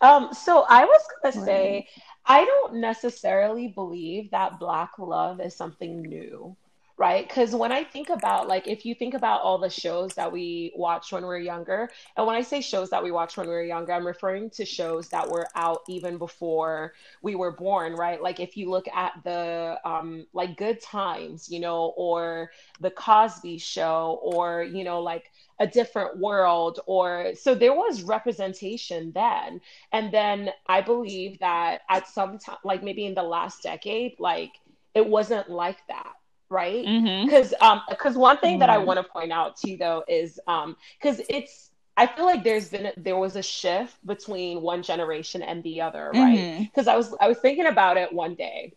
[0.00, 1.86] Um, so I was gonna say,
[2.26, 6.56] I don't necessarily believe that black love is something new
[7.02, 7.26] right?
[7.26, 10.72] Because when I think about, like, if you think about all the shows that we
[10.76, 13.52] watched when we were younger, and when I say shows that we watched when we
[13.52, 18.22] were younger, I'm referring to shows that were out even before we were born, right?
[18.22, 23.58] Like, if you look at the, um, like, Good Times, you know, or The Cosby
[23.58, 29.60] Show, or, you know, like, a different world or so there was representation then
[29.92, 34.54] and then i believe that at some time like maybe in the last decade like
[34.94, 36.14] it wasn't like that
[36.52, 36.84] right?
[36.84, 37.64] Because mm-hmm.
[37.64, 38.60] um because one thing mm-hmm.
[38.60, 38.86] that I mm-hmm.
[38.86, 42.92] want to point out too though is um because it's I feel like there's been
[42.96, 46.60] there was a shift between one generation and the other, right?
[46.60, 46.90] Because mm-hmm.
[46.90, 48.74] I was I was thinking about it one day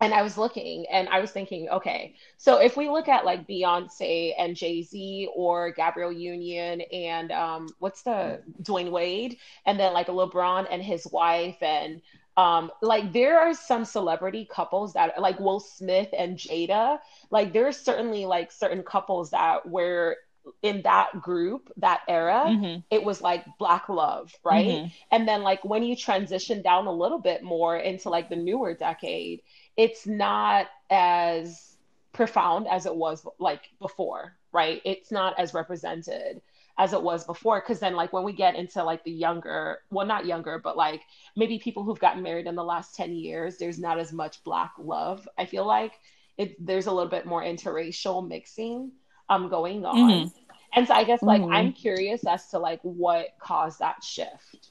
[0.00, 3.46] and I was looking and I was thinking, okay, so if we look at like
[3.46, 9.92] Beyonce and Jay Z or Gabrielle Union and um, what's the Dwyane Wade, and then
[9.92, 12.02] like LeBron and his wife and
[12.36, 16.98] um like there are some celebrity couples that like will smith and jada
[17.30, 20.16] like there's certainly like certain couples that were
[20.62, 22.80] in that group that era mm-hmm.
[22.90, 24.86] it was like black love right mm-hmm.
[25.10, 28.74] and then like when you transition down a little bit more into like the newer
[28.74, 29.40] decade
[29.76, 31.76] it's not as
[32.12, 36.42] profound as it was like before right it's not as represented
[36.78, 40.06] as it was before because then like when we get into like the younger well
[40.06, 41.02] not younger but like
[41.36, 44.72] maybe people who've gotten married in the last 10 years there's not as much black
[44.78, 45.92] love i feel like
[46.36, 48.90] it there's a little bit more interracial mixing
[49.28, 50.28] um going on mm-hmm.
[50.74, 51.52] and so i guess like mm-hmm.
[51.52, 54.70] i'm curious as to like what caused that shift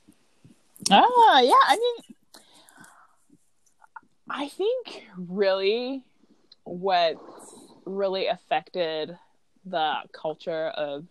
[0.91, 2.15] ah yeah i mean
[4.29, 6.03] i think really
[6.65, 7.15] what
[7.85, 9.17] really affected
[9.65, 11.05] the culture of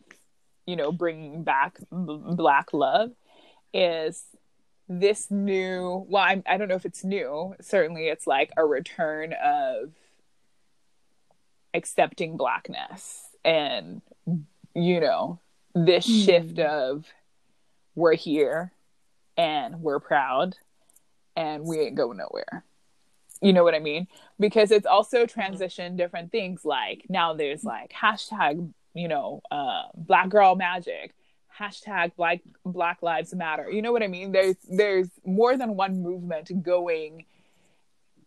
[0.66, 3.10] you know bringing back b- black love
[3.74, 4.24] is
[4.88, 7.54] this new well I'm, i don't know if it's new.
[7.60, 9.92] Certainly it's like a return of
[11.74, 14.02] accepting blackness and
[14.74, 15.40] you know
[15.74, 16.24] this mm.
[16.24, 17.06] shift of
[17.94, 18.72] we're here
[19.36, 20.56] and we're proud
[21.36, 22.64] and we ain't going nowhere.
[23.40, 24.06] You know what i mean?
[24.38, 30.28] Because it's also transitioned different things like now there's like hashtag you know uh, black
[30.28, 31.14] girl magic
[31.58, 33.70] hashtag black black lives matter.
[33.70, 34.32] You know what i mean?
[34.32, 37.26] There's there's more than one movement going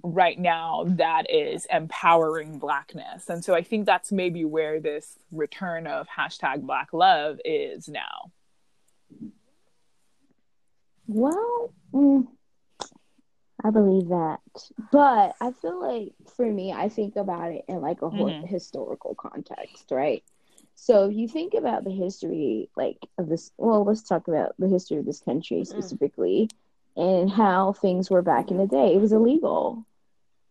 [0.04, 3.30] right now that is empowering blackness.
[3.30, 8.32] And so i think that's maybe where this return of hashtag black love is now.
[11.08, 12.28] Well mm,
[13.64, 14.40] i believe that.
[14.92, 18.46] But i feel like for me i think about it in like a mm-hmm.
[18.46, 20.24] historical context right
[20.76, 24.68] so if you think about the history, like of this, well, let's talk about the
[24.68, 25.68] history of this country mm.
[25.68, 26.50] specifically,
[26.98, 27.22] mm.
[27.22, 28.94] and how things were back in the day.
[28.94, 29.86] It was illegal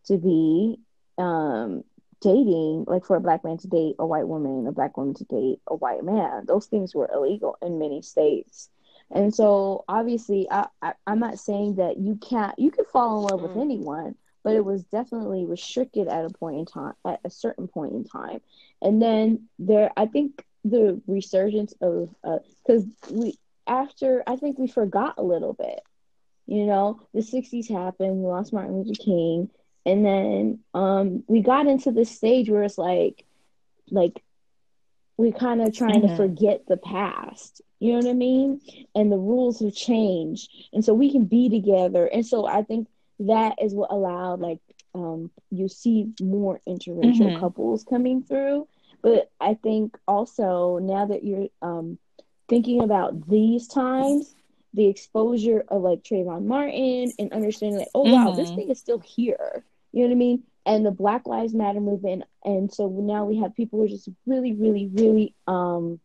[0.06, 0.80] to be
[1.18, 1.84] um,
[2.20, 5.24] dating, like for a black man to date a white woman, a black woman to
[5.24, 6.46] date a white man.
[6.46, 8.70] Those things were illegal in many states.
[9.10, 13.24] And so, obviously, I, I am not saying that you can't you can fall in
[13.24, 13.48] love mm.
[13.48, 17.66] with anyone, but it was definitely restricted at a point in time at a certain
[17.66, 18.40] point in time.
[18.80, 22.14] And then there i think the resurgence of
[22.62, 25.80] because uh, we after i think we forgot a little bit
[26.46, 29.50] you know the 60s happened we lost martin luther king
[29.86, 33.24] and then um we got into this stage where it's like
[33.90, 34.22] like
[35.16, 36.08] we kind of trying mm-hmm.
[36.08, 38.62] to forget the past you know what i mean?
[38.94, 42.06] And the rules have changed and so we can be together.
[42.06, 42.88] And so i think
[43.20, 44.60] that is what allowed like
[44.94, 47.40] um, you see more interracial mm-hmm.
[47.40, 48.68] couples coming through.
[49.02, 51.98] But I think also now that you're um,
[52.48, 54.34] thinking about these times,
[54.72, 58.36] the exposure of like Trayvon Martin and understanding like, oh wow, mm-hmm.
[58.40, 59.64] this thing is still here.
[59.92, 60.42] You know what I mean?
[60.66, 64.08] And the Black Lives Matter movement, and so now we have people who are just
[64.26, 66.00] really, really, really um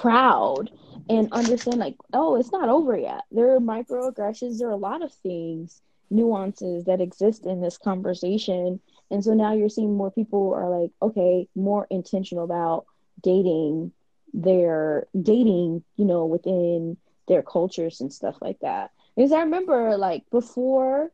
[0.00, 0.70] proud
[1.08, 3.24] and understand like oh it's not over yet.
[3.30, 4.58] There are microaggressions.
[4.58, 8.80] There are a lot of things nuances that exist in this conversation.
[9.10, 12.86] And so now you're seeing more people are like okay more intentional about
[13.22, 13.92] dating
[14.32, 16.96] their dating you know within
[17.28, 18.90] their cultures and stuff like that.
[19.16, 21.10] Because i remember like before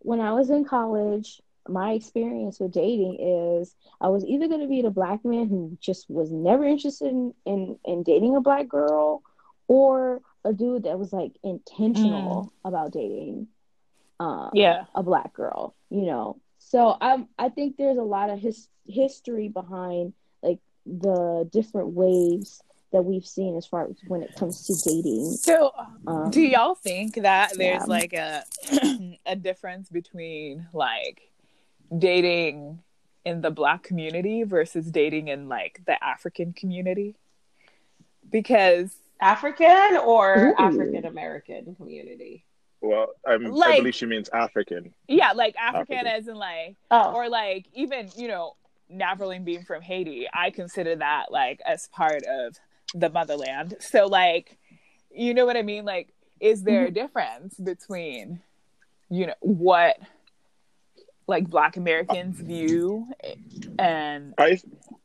[0.00, 3.18] when i was in college my experience with dating
[3.60, 7.08] is I was either going to be the black man who just was never interested
[7.08, 9.22] in, in, in dating a black girl
[9.66, 12.68] or a dude that was like intentional mm.
[12.68, 13.48] about dating
[14.20, 18.38] um, yeah a black girl you know so i i think there's a lot of
[18.38, 24.34] his history behind like the different waves that we've seen as far as when it
[24.34, 25.32] comes to dating.
[25.32, 25.72] So,
[26.06, 27.84] um, do y'all think that there's yeah.
[27.84, 28.44] like a
[29.26, 31.20] a difference between like
[31.96, 32.80] dating
[33.24, 37.16] in the black community versus dating in like the African community?
[38.30, 42.44] Because African or African American community?
[42.80, 44.94] Well, like, i believe she means African.
[45.08, 46.06] Yeah, like African, African.
[46.06, 47.12] as in like, oh.
[47.12, 48.54] or like even you know,
[48.92, 52.56] Naverline being from Haiti, I consider that like as part of
[52.94, 53.76] the motherland.
[53.80, 54.58] So like,
[55.10, 55.84] you know what I mean?
[55.84, 56.88] Like, is there mm-hmm.
[56.88, 58.40] a difference between,
[59.10, 59.96] you know, what
[61.28, 63.06] like Black Americans view,
[63.78, 64.58] and I,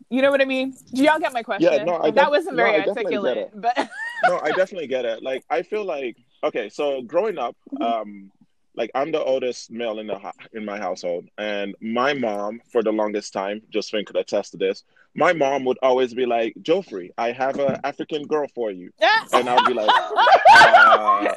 [0.09, 0.75] you know what I mean?
[0.93, 1.71] Do y'all get my question?
[1.71, 3.77] Yeah, no, I that wasn't very no, articulate, but
[4.23, 5.21] no, I definitely get it.
[5.21, 8.31] Like, I feel like okay, so growing up, um,
[8.75, 10.19] like I'm the oldest male in the
[10.53, 14.83] in my household, and my mom, for the longest time, Josephine could attest to this.
[15.15, 18.91] My mom would always be like, "Joffrey, I have an African girl for you,"
[19.33, 19.89] and I'd be like,
[20.55, 21.33] uh,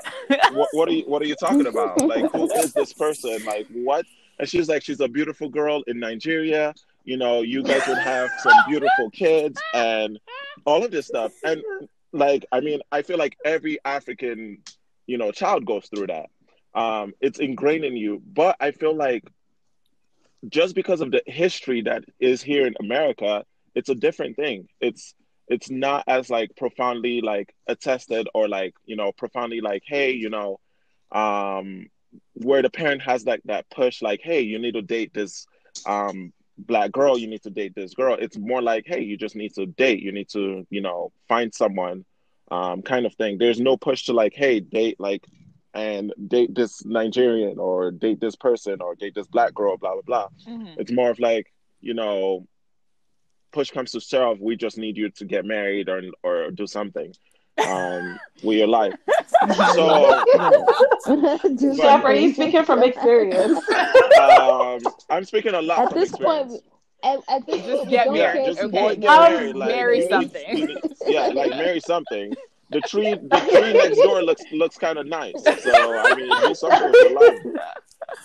[0.53, 2.01] what, "What are you What are you talking about?
[2.01, 3.45] Like, who is this person?
[3.45, 4.07] Like, what?"
[4.39, 6.74] And she's like, she's a beautiful girl in Nigeria.
[7.05, 10.18] You know, you guys would have some beautiful kids and
[10.64, 11.32] all of this stuff.
[11.45, 11.62] And
[12.12, 14.59] like, I mean, I feel like every African,
[15.07, 16.26] you know, child goes through that.
[16.74, 18.22] Um, it's ingrained in you.
[18.26, 19.24] But I feel like
[20.49, 24.68] just because of the history that is here in America, it's a different thing.
[24.80, 25.14] It's
[25.49, 30.28] it's not as like profoundly like attested or like you know profoundly like hey you
[30.28, 30.59] know
[31.12, 31.89] um
[32.37, 35.47] where the parent has like that push like hey you need to date this
[35.87, 38.16] um black girl you need to date this girl.
[38.18, 41.55] It's more like hey you just need to date you need to you know find
[41.55, 42.05] someone
[42.51, 43.39] um kind of thing.
[43.39, 45.26] There's no push to like hey date like
[45.74, 50.03] and date this nigerian or date this person or date this black girl blah blah
[50.03, 50.28] blah.
[50.49, 50.78] Mhm.
[50.78, 52.47] it's more of like you know
[53.53, 57.12] push comes to shove we just need you to get married or or do something
[57.67, 58.93] um with your life
[59.75, 60.25] so
[61.57, 63.59] Do Jeff, are you speaking from experience?
[64.41, 64.81] um
[65.11, 66.51] i'm speaking a lot At from this experience.
[66.53, 66.63] point,
[67.03, 68.97] at, at this Just point, get don't married, care just okay?
[68.97, 70.77] get get married, like, marry something.
[71.07, 72.35] yeah, like marry something.
[72.71, 75.35] The tree, the tree next door looks looks kind of nice.
[75.63, 77.39] So I mean, do something with your life.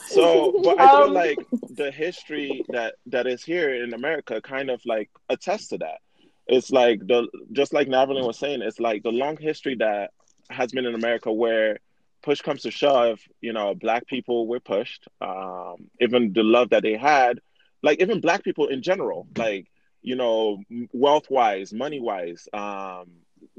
[0.07, 4.69] So, but I feel Um, like the history that that is here in America kind
[4.71, 5.99] of like attests to that.
[6.47, 10.11] It's like the just like Navalin was saying, it's like the long history that
[10.49, 11.79] has been in America where
[12.21, 15.07] push comes to shove, you know, black people were pushed.
[15.21, 17.39] Um, even the love that they had,
[17.81, 19.67] like even black people in general, like
[20.01, 20.63] you know,
[20.93, 23.09] wealth wise, money wise, um,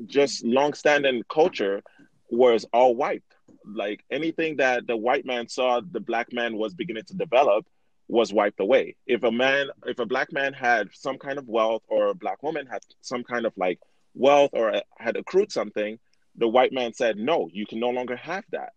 [0.07, 1.83] just long standing culture
[2.31, 3.23] was all white.
[3.65, 7.67] Like anything that the white man saw the black man was beginning to develop
[8.13, 8.95] was wiped away.
[9.07, 12.43] If a man, if a black man had some kind of wealth or a black
[12.43, 13.81] woman had some kind of like
[14.15, 15.99] wealth or had accrued something,
[16.37, 18.75] the white man said, no, you can no longer have that.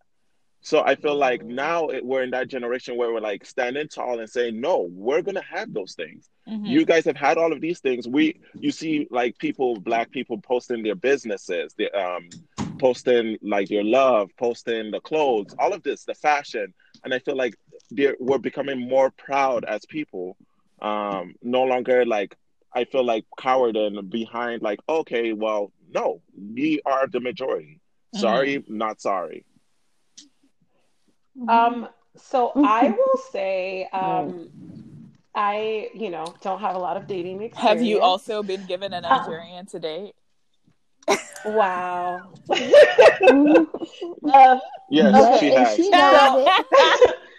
[0.62, 4.20] So I feel like now it, we're in that generation where we're like standing tall
[4.20, 6.30] and saying, no, we're going to have those things.
[6.50, 6.66] Mhm.
[6.66, 8.08] You guys have had all of these things.
[8.08, 12.30] We, you see like people, black people posting their businesses, the, um,
[12.80, 16.74] posting like your love, posting the clothes, all of this, the fashion.
[17.04, 17.56] And I feel like
[18.20, 20.38] we're becoming more proud as people.
[20.82, 22.36] Um, no longer like,
[22.74, 27.80] I feel like coward and behind like, okay, well, no, we are the majority.
[28.14, 29.46] Sorry, not sorry.
[31.48, 34.50] Um, so I will say, um,
[35.34, 37.80] I, you know, don't have a lot of dating experience.
[37.80, 40.14] Have you also been given a Nigerian to date?
[41.44, 42.34] Wow.
[44.28, 44.58] Uh,
[44.90, 45.40] Yes, Okay.
[45.40, 45.76] she has.
[45.76, 45.92] she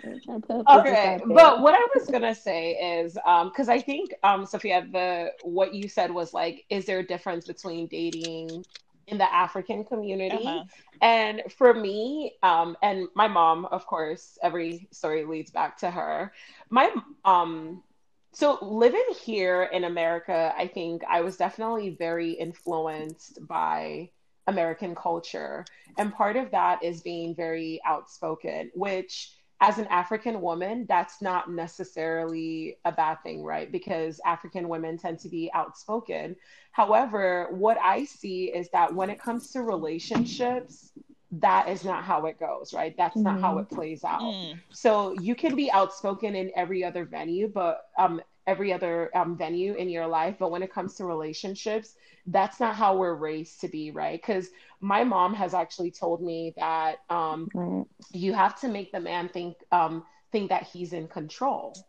[0.06, 0.28] knows it.
[0.28, 3.48] I'm trying to put her business okay, but what I was gonna say is, um,
[3.48, 7.46] because I think, um, Sophia, the what you said was like, is there a difference
[7.46, 8.64] between dating
[9.06, 10.46] in the African community?
[10.46, 10.64] Uh-huh.
[11.00, 16.32] And for me, um, and my mom, of course, every story leads back to her.
[16.70, 16.92] My
[17.24, 17.82] um,
[18.32, 24.10] so living here in America, I think I was definitely very influenced by
[24.46, 25.64] American culture.
[25.98, 31.50] And part of that is being very outspoken, which as an African woman, that's not
[31.50, 33.70] necessarily a bad thing, right?
[33.72, 36.36] Because African women tend to be outspoken.
[36.72, 40.92] However, what I see is that when it comes to relationships,
[41.32, 42.94] that is not how it goes, right?
[42.96, 44.20] That's not how it plays out.
[44.20, 44.60] Mm.
[44.70, 49.74] So you can be outspoken in every other venue, but um, every other um, venue
[49.74, 50.36] in your life.
[50.38, 54.20] But when it comes to relationships, that's not how we're raised to be, right?
[54.20, 57.50] Because my mom has actually told me that um,
[58.12, 61.86] you have to make the man think um, think that he's in control,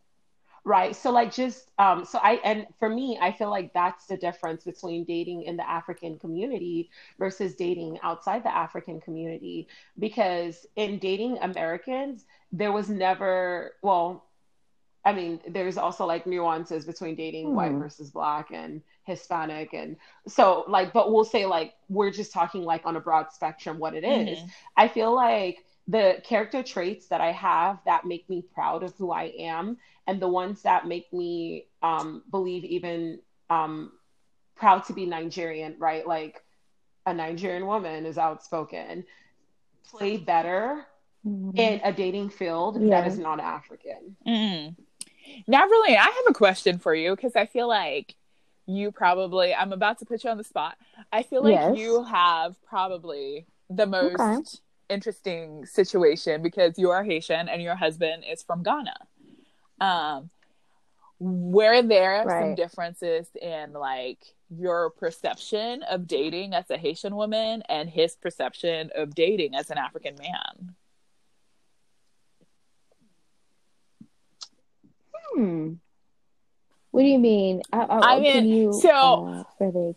[0.64, 0.94] right?
[0.94, 4.64] So like just um, so I and for me, I feel like that's the difference
[4.64, 9.68] between dating in the African community versus dating outside the African community.
[9.98, 14.27] Because in dating Americans, there was never well.
[15.04, 17.78] I mean, there's also like nuances between dating white Hmm.
[17.78, 19.96] versus black and Hispanic, and
[20.26, 23.94] so like, but we'll say like we're just talking like on a broad spectrum what
[23.94, 24.38] it is.
[24.38, 24.50] Mhm.
[24.76, 29.10] I feel like the character traits that I have that make me proud of who
[29.10, 33.92] I am, and the ones that make me um, believe even um,
[34.56, 36.06] proud to be Nigerian, right?
[36.06, 36.42] Like
[37.06, 39.06] a Nigerian woman is outspoken,
[39.90, 40.86] play better
[41.26, 41.58] Mhm.
[41.58, 43.00] in a dating field Yeah.
[43.00, 44.16] that is not African.
[44.26, 44.76] Mm.
[45.46, 48.14] Now, really, I have a question for you because I feel like
[48.66, 50.76] you probably, I'm about to put you on the spot.
[51.12, 51.76] I feel like Yes.
[51.78, 54.36] you have probably the most Okay.
[54.90, 58.94] interesting situation because you are Haitian and your husband is from Ghana.
[59.80, 60.30] Um,
[61.18, 64.18] were there some differences in like
[64.50, 69.78] your perception of dating as a Haitian woman and his perception of dating as an
[69.78, 70.74] African man?
[75.38, 75.74] Hmm.
[76.90, 77.62] What do you mean?
[77.72, 79.44] I, I, I mean, you, so- uh,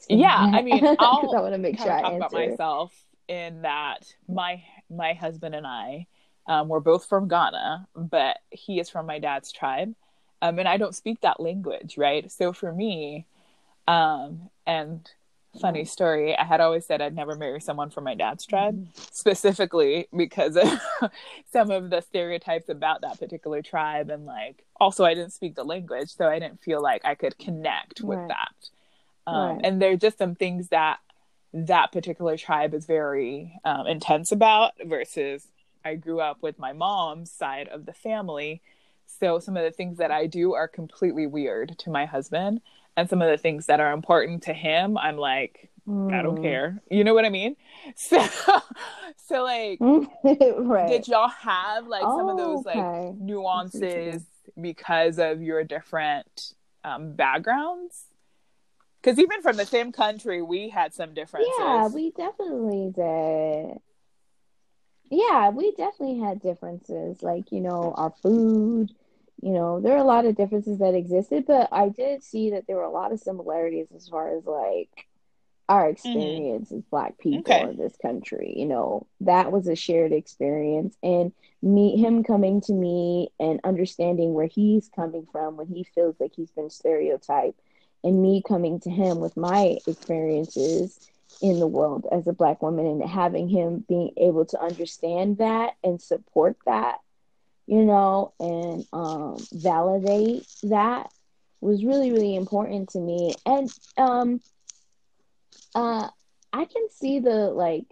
[0.08, 2.94] Yeah, I mean, I'll I want to make sure I talk about myself
[3.28, 6.06] in that my my husband and I
[6.48, 9.96] um, we're both from Ghana, but he is from my dad's tribe,
[10.44, 12.30] um, and I don't speak that language, right?
[12.32, 13.26] So for me,
[13.88, 15.10] um, and
[15.60, 16.36] funny story.
[16.38, 19.02] I had always said I'd never marry someone from my dad's tribe, mm-hmm.
[19.12, 20.80] specifically because of
[21.52, 24.10] some of the stereotypes about that particular tribe.
[24.10, 27.38] And like, also, I didn't speak the language, so I didn't feel like I could
[27.38, 28.30] connect with right.
[28.30, 28.70] that.
[29.28, 29.62] Um, right.
[29.66, 31.00] And there's just some things that
[31.54, 35.48] that particular tribe is very um, intense about versus
[35.84, 38.62] I grew up with my mom's side of the family.
[39.20, 42.62] So some of the things that I do are completely weird to my husband
[42.98, 46.14] and some of the things that are important to him i'm like mm.
[46.14, 46.44] i don't mm.
[46.44, 47.56] care you know what i mean
[47.96, 48.26] so
[49.18, 49.80] so like
[50.60, 50.88] right.
[50.88, 54.24] did y'all have like oh, some of those like nuances
[54.60, 58.06] because of your different um, backgrounds
[59.02, 63.80] because even from the same country we had some differences yeah we definitely did
[65.12, 68.92] yeah we definitely had differences like you know our food
[69.42, 72.68] you know, there are a lot of differences that existed, but I did see that
[72.68, 75.08] there were a lot of similarities as far as like
[75.68, 75.92] our mm-hmm.
[75.94, 76.78] experience mm-hmm.
[76.78, 77.70] as black people okay.
[77.70, 78.54] in this country.
[78.56, 81.32] You know, that was a shared experience and
[81.62, 86.34] meet him coming to me and understanding where he's coming from when he feels like
[86.36, 87.60] he's been stereotyped
[88.04, 91.00] and me coming to him with my experiences
[91.42, 95.76] in the world as a black woman and having him being able to understand that
[95.84, 97.00] and support that
[97.72, 101.10] you know, and um, validate that
[101.62, 103.34] was really, really important to me.
[103.46, 104.42] And um,
[105.74, 106.10] uh,
[106.52, 107.86] I can see the like,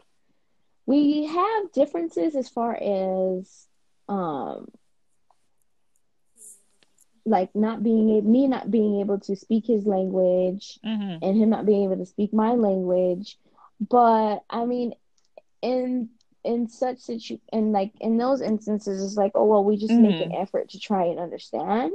[0.86, 3.68] we have differences as far as
[4.10, 4.68] um,
[7.24, 11.24] like not being me not being able to speak his language mm-hmm.
[11.24, 13.38] and him not being able to speak my language.
[13.80, 14.94] But I mean,
[15.62, 16.10] in
[16.50, 20.02] in such situ and like in those instances it's like oh well we just mm-hmm.
[20.02, 20.42] make an mm-hmm.
[20.42, 21.94] effort to try and understand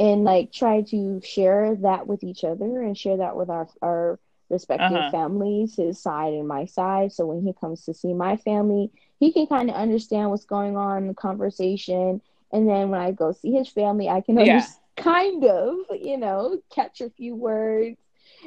[0.00, 4.18] and like try to share that with each other and share that with our our
[4.50, 5.10] respective uh-huh.
[5.12, 9.32] families his side and my side so when he comes to see my family he
[9.32, 12.20] can kind of understand what's going on in the conversation
[12.52, 14.66] and then when i go see his family i can yeah.
[14.96, 17.96] kind of you know catch a few words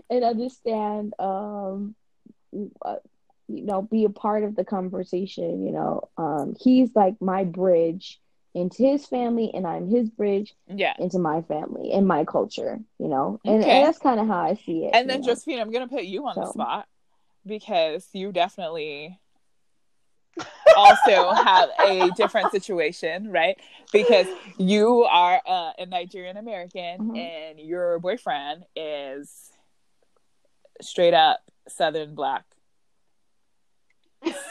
[0.09, 1.95] and understand um
[3.57, 8.19] you know be a part of the conversation you know um he's like my bridge
[8.53, 13.07] into his family and i'm his bridge yeah into my family and my culture you
[13.07, 13.77] know and, okay.
[13.77, 15.27] and that's kind of how i see it and then know?
[15.27, 16.41] josephine i'm gonna put you on so.
[16.41, 16.87] the spot
[17.45, 19.17] because you definitely
[20.77, 23.59] also have a different situation, right?
[23.91, 24.27] Because
[24.57, 27.15] you are uh, a Nigerian American mm-hmm.
[27.15, 29.51] and your boyfriend is
[30.81, 32.43] straight up Southern Black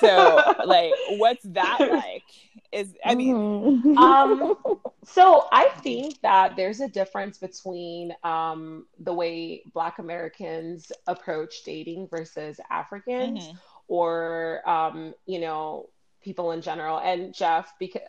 [0.00, 2.24] so like what's that like
[2.72, 3.98] is i mean mm-hmm.
[3.98, 4.56] um
[5.04, 12.06] so i think that there's a difference between um the way black americans approach dating
[12.08, 13.56] versus africans mm-hmm.
[13.88, 15.88] or um you know
[16.22, 18.02] people in general and jeff because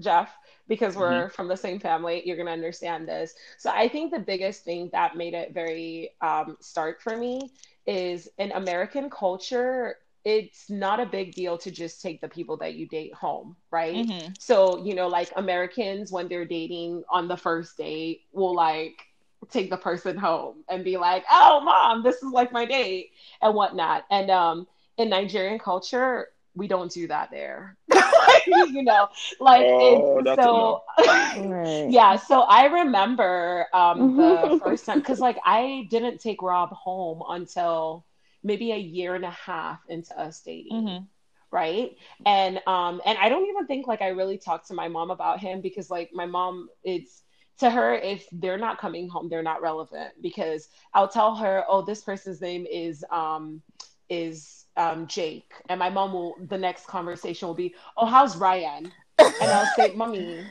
[0.00, 0.36] jeff
[0.68, 1.34] because we're mm-hmm.
[1.34, 4.88] from the same family you're going to understand this so i think the biggest thing
[4.92, 7.50] that made it very um, stark for me
[7.86, 9.96] is in american culture
[10.28, 14.06] it's not a big deal to just take the people that you date home, right?
[14.06, 14.32] Mm-hmm.
[14.38, 19.06] So, you know, like Americans, when they're dating on the first date, will like
[19.50, 23.54] take the person home and be like, oh, mom, this is like my date and
[23.54, 24.04] whatnot.
[24.10, 24.66] And um,
[24.98, 27.78] in Nigerian culture, we don't do that there.
[28.46, 29.08] you know,
[29.40, 30.82] like oh, it's so
[31.88, 32.16] yeah.
[32.16, 38.04] So I remember um the first time because like I didn't take Rob home until
[38.42, 40.72] maybe a year and a half into us dating.
[40.72, 41.04] Mm-hmm.
[41.50, 41.96] Right.
[42.26, 45.40] And um and I don't even think like I really talked to my mom about
[45.40, 47.22] him because like my mom it's
[47.58, 51.82] to her if they're not coming home they're not relevant because I'll tell her oh
[51.82, 53.62] this person's name is um
[54.08, 58.92] is um Jake and my mom will the next conversation will be oh how's Ryan
[59.18, 60.44] and I'll say mommy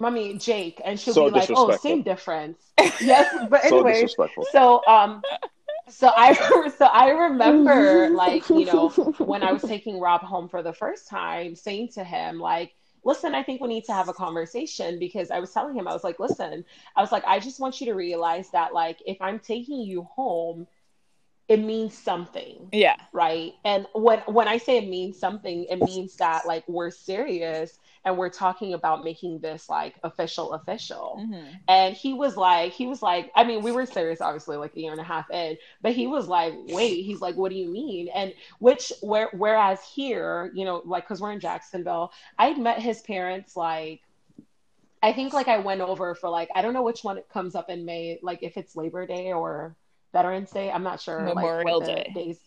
[0.00, 2.58] mommy Jake and she'll so be like oh same difference
[3.00, 5.22] yes but anyway so, so um
[5.90, 8.88] so I so I remember like you know
[9.18, 12.72] when I was taking Rob home for the first time, saying to him like,
[13.04, 15.92] "Listen, I think we need to have a conversation." Because I was telling him I
[15.92, 16.64] was like, "Listen,
[16.96, 20.02] I was like, I just want you to realize that like if I'm taking you
[20.04, 20.66] home."
[21.48, 26.14] it means something yeah right and when when i say it means something it means
[26.14, 31.54] that like we're serious and we're talking about making this like official official mm-hmm.
[31.68, 34.80] and he was like he was like i mean we were serious obviously like a
[34.80, 37.68] year and a half in but he was like wait he's like what do you
[37.68, 42.80] mean and which where whereas here you know like because we're in jacksonville i'd met
[42.80, 44.00] his parents like
[45.02, 47.54] I think like I went over for like I don't know which one it comes
[47.54, 49.74] up in May, like if it's Labor Day or
[50.12, 50.70] Veterans Day.
[50.70, 51.20] I'm not sure.
[51.20, 52.12] Memorial like, Day.
[52.14, 52.38] Days.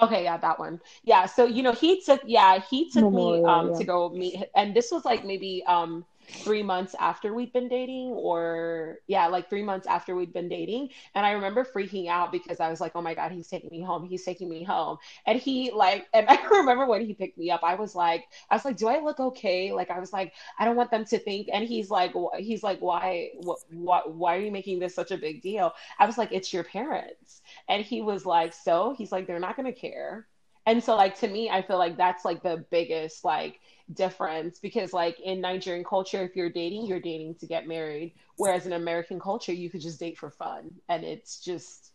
[0.00, 0.80] Okay, yeah, that one.
[1.02, 3.74] Yeah, so you know, he took yeah, he took Memorial, me um yeah.
[3.74, 6.04] to go meet and this was like maybe um
[6.44, 10.90] three months after we'd been dating, or yeah, like three months after we'd been dating.
[11.14, 13.82] And I remember freaking out because I was like, oh my God, he's taking me
[13.82, 14.04] home.
[14.04, 14.98] He's taking me home.
[15.26, 18.54] And he like, and I remember when he picked me up, I was like, I
[18.56, 19.72] was like, do I look okay?
[19.72, 21.48] Like, I was like, I don't want them to think.
[21.52, 25.16] And he's like, he's like, why, what, what, why are you making this such a
[25.18, 25.72] big deal?
[25.98, 27.40] I was like, it's your parents.
[27.68, 30.26] And he was like, so he's like, they're not going to care.
[30.66, 33.58] And so like to me, I feel like that's like the biggest like
[33.92, 38.14] difference because like in Nigerian culture, if you're dating, you're dating to get married.
[38.36, 41.90] Whereas in American culture, you could just date for fun and it's just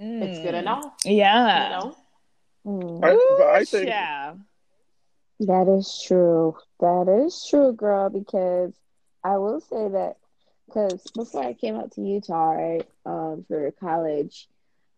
[0.00, 0.22] mm.
[0.22, 0.60] it's good mm.
[0.60, 0.94] enough.
[1.04, 1.64] Yeah.
[1.64, 1.96] You know?
[2.66, 3.04] Mm.
[3.04, 4.34] I, I think yeah.
[5.40, 6.56] That is true.
[6.80, 8.72] That is true, girl, because
[9.22, 10.16] I will say that
[10.66, 14.48] because before I came out to Utah right, um, for college,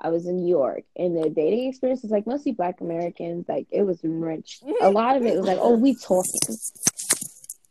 [0.01, 3.49] I was in New York, and the dating experience is like mostly Black Americans.
[3.49, 4.61] Like it was rich.
[4.81, 6.57] A lot of it was like, oh, we talking.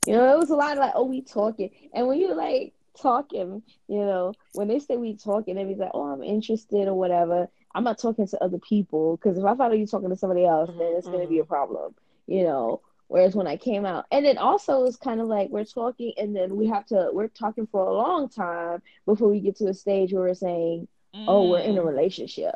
[0.06, 1.70] You know, it was a lot of like, oh, we talking.
[1.94, 5.92] And when you like talking, you know, when they say we talking, they be like,
[5.94, 7.50] oh, I'm interested or whatever.
[7.74, 10.46] I'm not talking to other people because if I find out you talking to somebody
[10.46, 11.18] else, then it's mm-hmm.
[11.18, 11.96] gonna be a problem.
[12.28, 12.82] You know.
[13.10, 16.36] Whereas when I came out, and then also it's kind of like we're talking, and
[16.36, 19.74] then we have to we're talking for a long time before we get to a
[19.74, 21.26] stage where we're saying mm.
[21.28, 21.86] oh, we're in a mm.
[21.86, 22.55] relationship.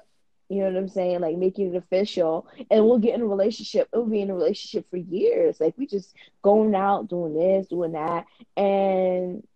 [0.49, 1.21] You know what I'm saying?
[1.21, 2.45] Like making it official.
[2.69, 3.87] And we'll get in a relationship.
[3.93, 5.61] We'll be in a relationship for years.
[5.61, 8.25] Like we just going out, doing this, doing that.
[8.57, 9.47] And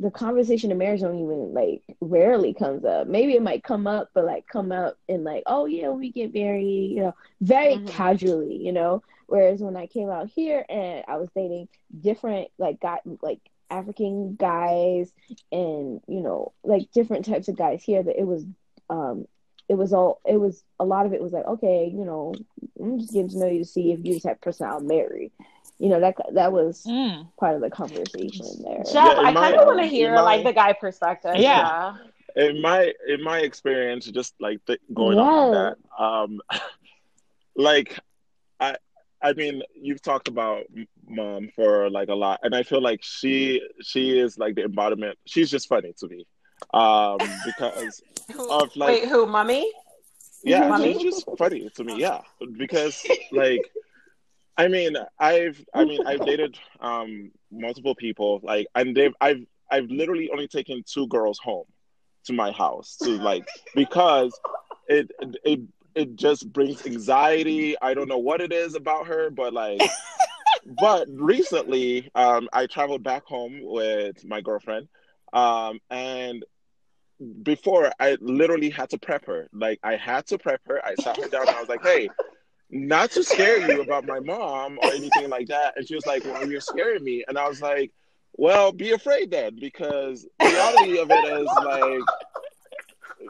[0.00, 3.06] the conversation of marriage don't even like rarely comes up.
[3.06, 6.34] Maybe it might come up, but like come up in like, oh yeah, we get
[6.34, 7.86] married, you know, very mm-hmm.
[7.86, 9.02] casually, you know.
[9.28, 11.68] Whereas when I came out here and I was dating
[12.00, 13.38] different like got like
[13.72, 15.12] African guys
[15.50, 18.44] and you know like different types of guys here that it was
[18.90, 19.26] um
[19.68, 22.34] it was all it was a lot of it was like okay you know
[22.80, 25.32] I'm just getting to know you to see if you just have person I'll marry
[25.82, 27.26] you know that that was mm.
[27.40, 28.84] part of the conversation there.
[28.84, 31.34] Jeff, yeah, I kind of want to hear my, like the guy perspective.
[31.36, 31.96] Yeah.
[32.36, 32.46] yeah.
[32.46, 35.24] In my in my experience, just like th- going yeah.
[35.24, 36.40] on that, um,
[37.56, 37.98] like
[38.60, 38.76] I
[39.20, 40.66] I mean, you've talked about
[41.08, 45.18] mom for like a lot, and I feel like she she is like the embodiment.
[45.26, 46.26] She's just funny to me,
[46.72, 48.02] um, because
[48.50, 49.70] of like wait, who, mommy?
[50.44, 50.94] Yeah, mommy?
[50.94, 52.00] she's just funny to me.
[52.00, 52.20] Yeah,
[52.56, 53.62] because like,
[54.56, 59.90] I mean, I've I mean I've dated um multiple people, like, and they've I've I've
[59.90, 61.66] literally only taken two girls home
[62.24, 64.38] to my house to like because
[64.88, 65.10] it
[65.44, 65.60] it
[65.94, 67.76] it just brings anxiety.
[67.80, 69.80] I don't know what it is about her, but like
[70.66, 74.88] but recently um I traveled back home with my girlfriend.
[75.32, 76.44] Um and
[77.42, 79.48] before I literally had to prep her.
[79.52, 80.84] Like I had to prep her.
[80.84, 82.08] I sat her down and I was like, hey,
[82.72, 85.74] not to scare you about my mom or anything like that.
[85.76, 87.22] And she was like, Well, you're scaring me.
[87.28, 87.92] And I was like,
[88.32, 92.00] Well, be afraid then, because the reality of it is like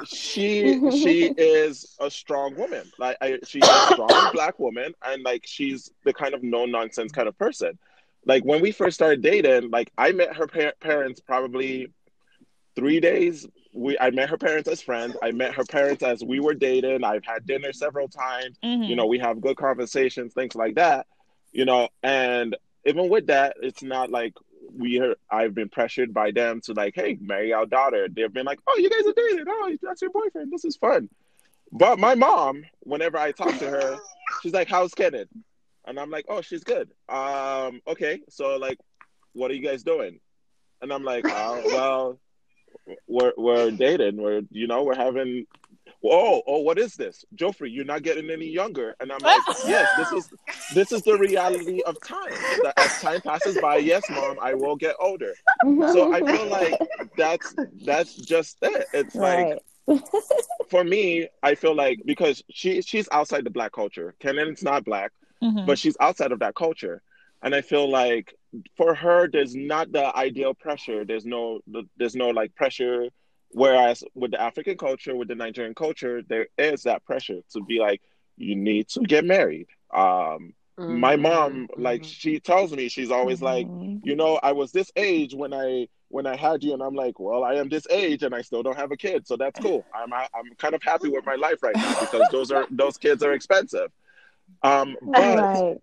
[0.06, 2.90] she she is a strong woman.
[2.98, 7.12] Like I, she's a strong black woman, and like she's the kind of no nonsense
[7.12, 7.78] kind of person.
[8.24, 11.88] Like when we first started dating, like I met her pa- parents probably
[12.74, 13.46] three days.
[13.74, 15.16] We I met her parents as friends.
[15.22, 17.04] I met her parents as we were dating.
[17.04, 18.58] I've had dinner several times.
[18.62, 18.84] Mm-hmm.
[18.84, 21.06] You know, we have good conversations, things like that.
[21.52, 24.34] You know, and even with that, it's not like
[24.76, 28.08] we are, I've been pressured by them to like, hey, marry our daughter.
[28.08, 29.44] They've been like, oh, you guys are dating.
[29.48, 30.52] Oh, that's your boyfriend.
[30.52, 31.08] This is fun.
[31.72, 33.98] But my mom, whenever I talk to her,
[34.42, 35.28] she's like, how's Kenneth?
[35.86, 36.90] And I'm like, oh, she's good.
[37.08, 38.78] Um, okay, so like,
[39.32, 40.20] what are you guys doing?
[40.80, 42.18] And I'm like, oh, well,
[43.06, 44.20] we're we're dating.
[44.20, 45.46] We're you know we're having
[46.04, 47.24] oh, oh, what is this?
[47.36, 48.94] Joffrey, you're not getting any younger.
[49.00, 50.30] And I'm like, yes, this is
[50.74, 52.32] this is the reality of time.
[52.62, 55.34] That as time passes by, yes, mom, I will get older.
[55.62, 56.78] So I feel like
[57.16, 58.86] that's that's just it.
[58.92, 59.58] It's right.
[59.88, 60.02] like
[60.70, 64.14] for me, I feel like because she she's outside the black culture.
[64.20, 65.66] Kenan's not black, mm-hmm.
[65.66, 67.02] but she's outside of that culture.
[67.42, 68.34] And I feel like
[68.76, 71.04] for her, there's not the ideal pressure.
[71.04, 71.60] There's no
[71.96, 73.08] there's no like pressure
[73.52, 77.78] Whereas with the African culture, with the Nigerian culture, there is that pressure to be
[77.78, 78.00] like,
[78.36, 79.66] you need to get married.
[79.92, 80.98] Um, mm-hmm.
[80.98, 82.10] My mom, like, mm-hmm.
[82.10, 83.94] she tells me she's always mm-hmm.
[83.94, 86.94] like, you know, I was this age when I when I had you, and I'm
[86.94, 89.58] like, well, I am this age, and I still don't have a kid, so that's
[89.58, 89.84] cool.
[89.94, 93.22] I'm I'm kind of happy with my life right now because those are those kids
[93.22, 93.90] are expensive.
[94.62, 95.78] Um, but right.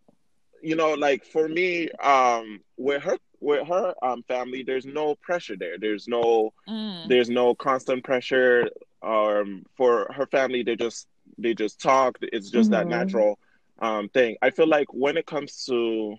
[0.62, 5.56] you know, like for me, um, with her with her um, family, there's no pressure
[5.58, 5.78] there.
[5.78, 7.08] There's no mm.
[7.08, 8.70] there's no constant pressure.
[9.02, 12.18] um, for her family, they just they just talk.
[12.22, 12.90] It's just mm-hmm.
[12.90, 13.40] that natural
[13.80, 14.38] um, thing.
[14.42, 16.18] I feel like when it comes to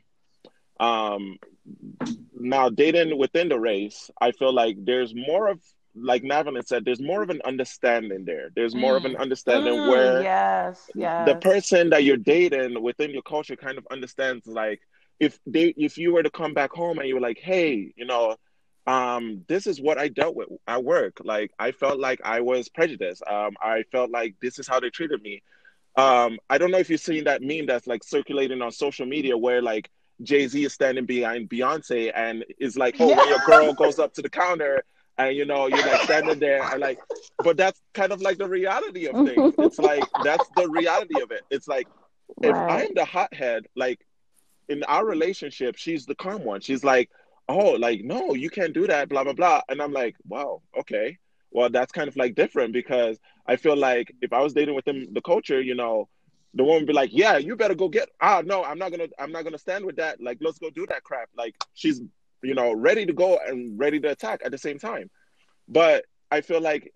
[0.79, 1.39] um,
[2.35, 5.61] now dating within the race, I feel like there's more of
[5.95, 8.51] like Madeline said, there's more of an understanding there.
[8.55, 8.97] There's more mm.
[8.99, 9.19] of an mm.
[9.19, 11.27] understanding mm, where yes, yes.
[11.27, 14.81] the person that you're dating within your culture kind of understands like
[15.21, 18.07] if they if you were to come back home and you were like, hey, you
[18.07, 18.37] know,
[18.87, 21.21] um, this is what I dealt with at work.
[21.23, 23.23] Like I felt like I was prejudiced.
[23.27, 25.43] Um, I felt like this is how they treated me.
[25.97, 29.37] Um, I don't know if you've seen that meme that's like circulating on social media
[29.37, 29.91] where like
[30.23, 33.17] Jay Z is standing behind Beyonce and is like, oh, yeah.
[33.17, 34.85] when your girl goes up to the counter
[35.19, 36.99] and you know you're like standing there and like,
[37.45, 39.55] but that's kind of like the reality of things.
[39.59, 41.43] It's like that's the reality of it.
[41.51, 41.87] It's like
[42.43, 42.55] if.
[42.55, 44.01] I'm the hothead, like
[44.71, 46.61] in our relationship, she's the calm one.
[46.61, 47.11] She's like,
[47.49, 51.19] oh, like no, you can't do that, blah blah blah, and I'm like, wow, okay,
[51.51, 55.09] well that's kind of like different because I feel like if I was dating within
[55.13, 56.09] the culture, you know
[56.55, 59.09] the woman be like, "Yeah, you better go get." Ah, no, I'm not gonna.
[59.19, 60.21] I'm not gonna stand with that.
[60.21, 61.29] Like, let's go do that crap.
[61.37, 62.01] Like, she's,
[62.43, 65.11] you know, ready to go and ready to attack at the same time.
[65.69, 66.93] But I feel like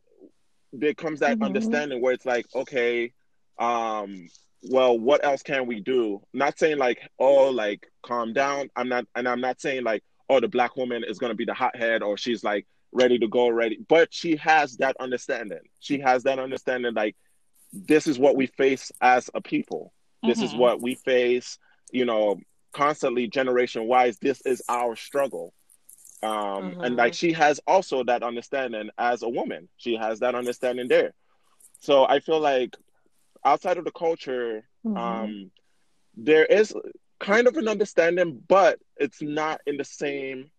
[0.72, 1.44] there comes that mm-hmm.
[1.44, 3.12] understanding where it's like, okay,
[3.58, 4.26] um,
[4.70, 6.22] well, what else can we do?
[6.32, 8.70] Not saying like, oh, like calm down.
[8.76, 11.54] I'm not, and I'm not saying like, oh, the black woman is gonna be the
[11.54, 13.78] hothead or she's like ready to go, ready.
[13.88, 15.60] But she has that understanding.
[15.80, 17.16] She has that understanding, like
[17.72, 19.92] this is what we face as a people.
[20.22, 20.46] This mm-hmm.
[20.46, 21.58] is what we face,
[21.92, 22.40] you know,
[22.72, 24.18] constantly generation wise.
[24.18, 25.52] This is our struggle.
[26.22, 26.80] Um, mm-hmm.
[26.80, 29.68] And like she has also that understanding as a woman.
[29.76, 31.12] She has that understanding there.
[31.80, 32.76] So I feel like
[33.44, 34.96] outside of the culture, mm-hmm.
[34.96, 35.50] um,
[36.16, 36.74] there is
[37.20, 40.50] kind of an understanding, but it's not in the same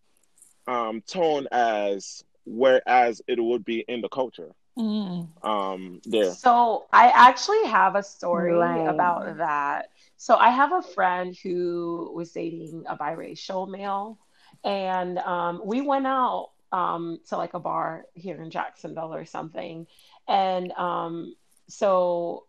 [0.66, 4.52] um, tone as whereas it would be in the culture.
[4.78, 5.28] Mm.
[5.44, 6.32] Um, there.
[6.32, 8.86] So I actually have a story right.
[8.86, 9.90] about that.
[10.18, 14.18] So I have a friend who was dating a biracial male,
[14.64, 19.86] and um, we went out um, to like a bar here in Jacksonville or something,
[20.28, 21.34] and um,
[21.68, 22.44] so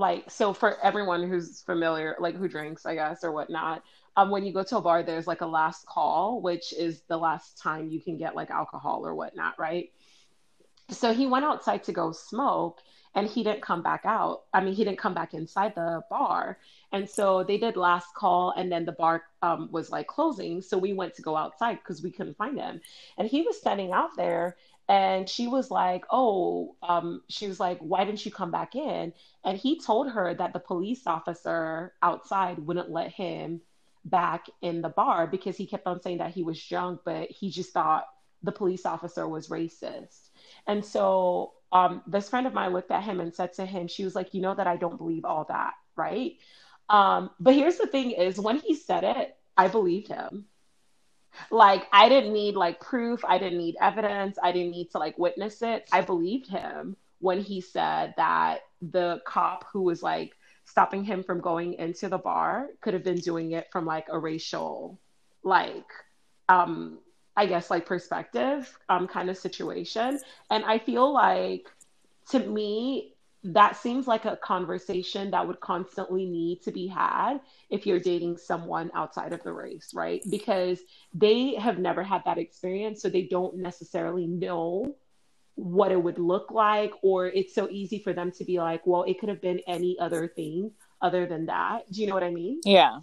[0.00, 3.82] like so for everyone who's familiar, like who drinks, I guess, or whatnot.
[4.16, 7.16] Um, when you go to a bar, there's like a last call, which is the
[7.16, 9.92] last time you can get like alcohol or whatnot, right?
[10.88, 12.80] So he went outside to go smoke
[13.14, 14.42] and he didn't come back out.
[14.52, 16.58] I mean, he didn't come back inside the bar.
[16.92, 20.62] And so they did last call and then the bar um, was like closing.
[20.62, 22.80] So we went to go outside because we couldn't find him.
[23.18, 24.56] And he was standing out there
[24.90, 29.12] and she was like, Oh, um, she was like, Why didn't you come back in?
[29.44, 33.60] And he told her that the police officer outside wouldn't let him
[34.04, 37.50] back in the bar because he kept on saying that he was drunk, but he
[37.50, 38.04] just thought
[38.42, 40.30] the police officer was racist.
[40.66, 44.02] And so um, this friend of mine looked at him and said to him, she
[44.02, 46.32] was like, you know that I don't believe all that, right?
[46.88, 50.46] Um, but here's the thing is when he said it, I believed him.
[51.50, 55.18] Like I didn't need like proof, I didn't need evidence, I didn't need to like
[55.18, 55.88] witness it.
[55.92, 61.40] I believed him when he said that the cop who was like stopping him from
[61.40, 64.98] going into the bar could have been doing it from like a racial
[65.42, 65.86] like
[66.48, 66.98] um
[67.36, 70.20] I guess like perspective um kind of situation.
[70.50, 71.66] And I feel like
[72.30, 77.86] to me that seems like a conversation that would constantly need to be had if
[77.86, 80.22] you're dating someone outside of the race, right?
[80.30, 80.80] Because
[81.14, 84.94] they have never had that experience, so they don't necessarily know
[85.54, 89.04] what it would look like, or it's so easy for them to be like, well,
[89.04, 90.70] it could have been any other thing
[91.00, 91.90] other than that.
[91.90, 92.60] Do you know what I mean?
[92.64, 93.00] Yeah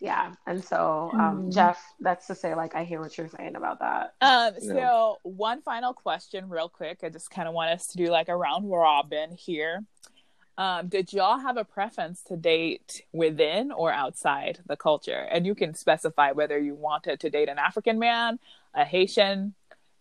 [0.00, 1.54] yeah and so um, mm.
[1.54, 5.12] jeff that's to say like i hear what you're saying about that um so yeah.
[5.22, 8.36] one final question real quick i just kind of want us to do like a
[8.36, 9.84] round robin here
[10.58, 15.54] um, did y'all have a preference to date within or outside the culture and you
[15.54, 18.38] can specify whether you wanted to date an african man
[18.74, 19.54] a haitian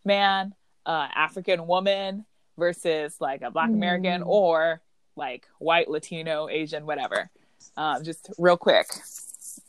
[0.03, 0.53] man
[0.85, 2.25] uh, african woman
[2.57, 4.27] versus like a black american mm.
[4.27, 4.81] or
[5.15, 7.29] like white latino asian whatever
[7.77, 8.87] um, just real quick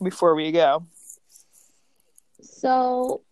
[0.02, 0.86] before we go?
[2.40, 3.22] So,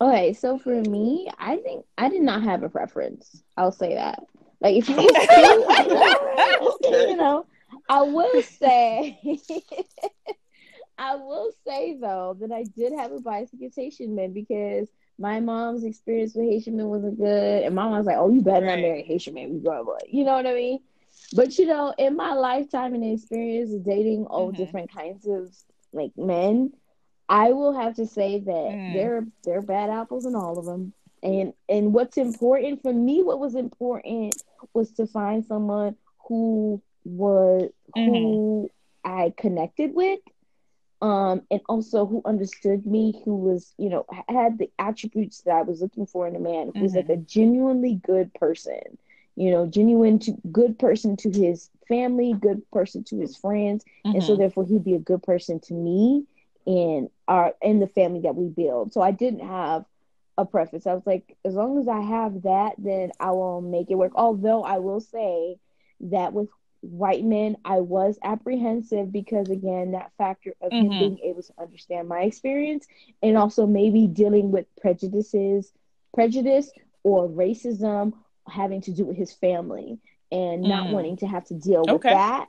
[0.00, 3.42] okay, so for me, I think I did not have a preference.
[3.56, 4.24] I'll say that.
[4.60, 4.96] Like, if you,
[7.10, 7.46] you know,
[7.88, 9.20] I will say,
[10.98, 15.40] I will say though that I did have a bias against Haitian men because my
[15.40, 18.66] mom's experience with Haitian men wasn't good, and my mom was like, "Oh, you better
[18.66, 20.80] not marry Haitian man, you grow up." You know what I mean?
[21.34, 24.62] But you know, in my lifetime and experience of dating all mm-hmm.
[24.62, 25.54] different kinds of
[25.92, 26.72] like men,
[27.28, 28.92] I will have to say that mm.
[28.92, 33.22] there there are bad apples in all of them, And and what's important for me,
[33.22, 35.96] what was important was to find someone
[36.28, 38.12] who was mm-hmm.
[38.12, 38.70] who
[39.04, 40.20] I connected with
[41.02, 45.62] um, and also who understood me, who was, you know, had the attributes that I
[45.62, 46.82] was looking for in a man, who mm-hmm.
[46.82, 48.98] was like a genuinely good person,
[49.36, 54.16] you know, genuine to good person to his family, good person to his friends, mm-hmm.
[54.16, 54.40] and so mm-hmm.
[54.40, 56.24] therefore he'd be a good person to me
[56.66, 58.92] and our in the family that we build.
[58.92, 59.84] So I didn't have
[60.38, 60.86] a preface.
[60.86, 64.12] I was like, as long as I have that, then I will make it work.
[64.14, 65.58] Although I will say
[66.00, 66.48] that with
[66.80, 70.92] white men, I was apprehensive because, again, that factor of mm-hmm.
[70.92, 72.86] him being able to understand my experience
[73.22, 75.72] and also maybe dealing with prejudices,
[76.12, 76.70] prejudice
[77.02, 78.12] or racism
[78.48, 79.98] having to do with his family
[80.30, 80.68] and mm.
[80.68, 82.10] not wanting to have to deal with okay.
[82.10, 82.48] that.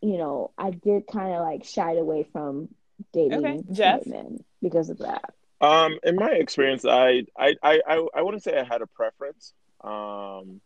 [0.00, 2.68] You know, I did kind of like shied away from
[3.12, 3.62] dating okay.
[3.72, 4.06] Jeff?
[4.06, 5.32] men because of that.
[5.60, 9.52] Um, in my experience, I I I I wouldn't say I had a preference.
[9.82, 10.60] Um,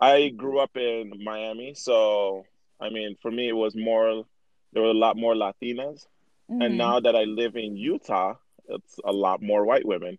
[0.00, 2.44] I grew up in Miami, so
[2.80, 4.24] I mean, for me, it was more.
[4.72, 6.06] There were a lot more Latinas,
[6.50, 6.60] mm-hmm.
[6.60, 8.34] and now that I live in Utah,
[8.68, 10.18] it's a lot more white women.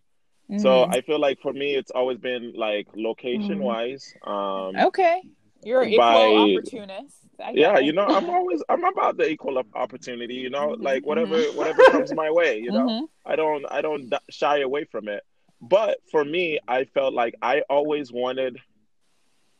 [0.51, 0.59] Mm-hmm.
[0.59, 4.13] So I feel like for me, it's always been like location wise.
[4.25, 4.79] Mm-hmm.
[4.79, 5.21] Um, okay,
[5.63, 7.17] you're an by, equal opportunist.
[7.53, 7.85] Yeah, it.
[7.85, 10.35] you know, I'm always I'm about the equal opportunity.
[10.35, 10.83] You know, mm-hmm.
[10.83, 11.57] like whatever mm-hmm.
[11.57, 12.59] whatever comes my way.
[12.59, 13.05] You know, mm-hmm.
[13.25, 15.23] I don't I don't shy away from it.
[15.61, 18.59] But for me, I felt like I always wanted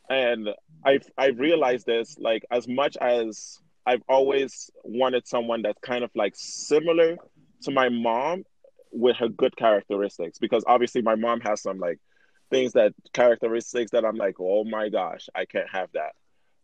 [0.08, 0.50] and
[0.84, 6.10] I've I've realized this like as much as I've always wanted someone that's kind of
[6.14, 7.16] like similar
[7.62, 8.44] to my mom
[8.94, 11.98] with her good characteristics because obviously my mom has some like
[12.50, 16.12] things that characteristics that I'm like oh my gosh I can't have that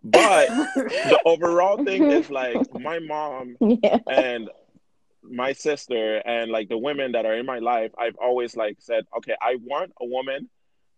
[0.02, 3.98] but the overall thing is like my mom yeah.
[4.06, 4.48] and
[5.22, 9.04] my sister and like the women that are in my life I've always like said
[9.18, 10.48] okay I want a woman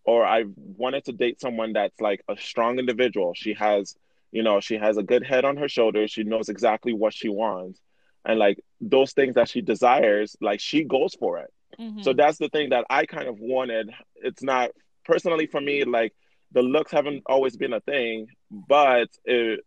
[0.05, 3.35] or I wanted to date someone that's like a strong individual.
[3.35, 3.95] She has,
[4.33, 6.11] you know, she has a good head on her shoulders.
[6.11, 7.81] She knows exactly what she wants.
[8.25, 11.53] And like those things that she desires, like she goes for it.
[11.79, 12.03] Mm-hmm.
[12.03, 13.91] So that's the thing that I kind of wanted.
[14.17, 14.71] It's not
[15.05, 16.13] personally for me, like
[16.53, 19.61] the looks haven't always been a thing, but it,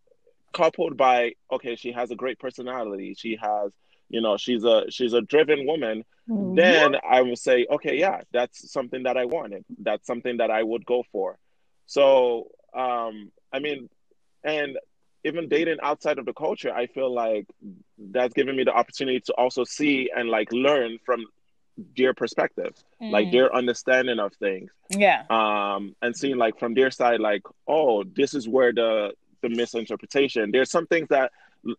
[0.54, 3.14] coupled by, okay, she has a great personality.
[3.18, 3.72] She has
[4.10, 6.56] you know she's a she's a driven woman mm-hmm.
[6.56, 10.62] then i will say okay yeah that's something that i wanted that's something that i
[10.62, 11.38] would go for
[11.86, 13.90] so um i mean
[14.44, 14.78] and
[15.26, 17.46] even dating outside of the culture i feel like
[18.12, 21.26] that's given me the opportunity to also see and like learn from
[21.98, 23.12] their perspective mm.
[23.12, 28.04] like their understanding of things yeah um and seeing like from their side like oh
[28.16, 29.12] this is where the
[29.42, 31.32] the misinterpretation there's some things that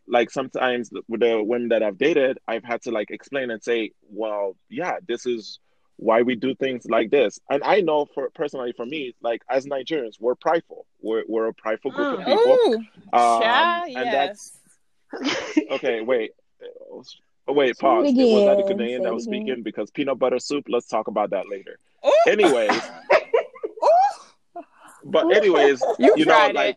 [0.06, 3.92] like sometimes with the women that I've dated, I've had to like explain and say,
[4.10, 5.60] well, yeah, this is
[5.96, 7.40] why we do things like this.
[7.50, 10.86] And I know for personally for me, like as Nigerians, we're prideful.
[11.00, 12.20] We're we're a prideful group mm.
[12.20, 12.52] of people.
[12.52, 14.58] Ooh, um, and yes.
[15.12, 16.00] that's okay.
[16.02, 16.32] Wait,
[16.90, 18.06] oh, wait, pause.
[18.08, 20.66] It was that the Ghanaian that was speaking because peanut butter soup.
[20.68, 21.78] Let's talk about that later.
[22.06, 22.12] Ooh.
[22.26, 22.70] Anyways.
[25.04, 26.76] but anyways, you, you know, like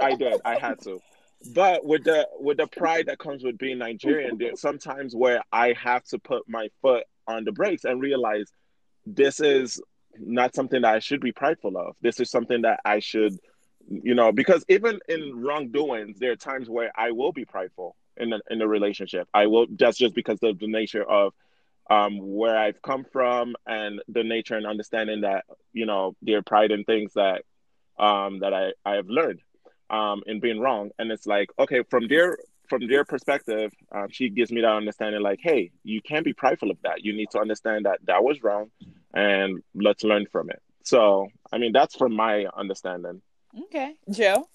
[0.00, 0.40] I did.
[0.44, 1.00] I had to
[1.54, 5.74] but with the with the pride that comes with being Nigerian, there's sometimes where I
[5.82, 8.46] have to put my foot on the brakes and realize
[9.06, 9.80] this is
[10.18, 11.96] not something that I should be prideful of.
[12.00, 13.36] This is something that I should,
[13.88, 18.32] you know, because even in wrongdoings, there are times where I will be prideful in
[18.32, 19.28] a, in a relationship.
[19.32, 21.32] I will just just because of the nature of
[21.90, 26.70] um, where I've come from and the nature and understanding that you know their pride
[26.70, 27.42] in things that
[27.98, 29.40] um, that I I have learned
[29.92, 30.90] um, in being wrong.
[30.98, 32.38] And it's like, okay, from their
[32.72, 36.70] from their perspective, um, she gives me that understanding, like, hey, you can't be prideful
[36.70, 37.04] of that.
[37.04, 38.70] You need to understand that that was wrong,
[39.12, 40.62] and let's learn from it.
[40.82, 43.20] So, I mean, that's from my understanding.
[43.64, 44.48] Okay, Joe.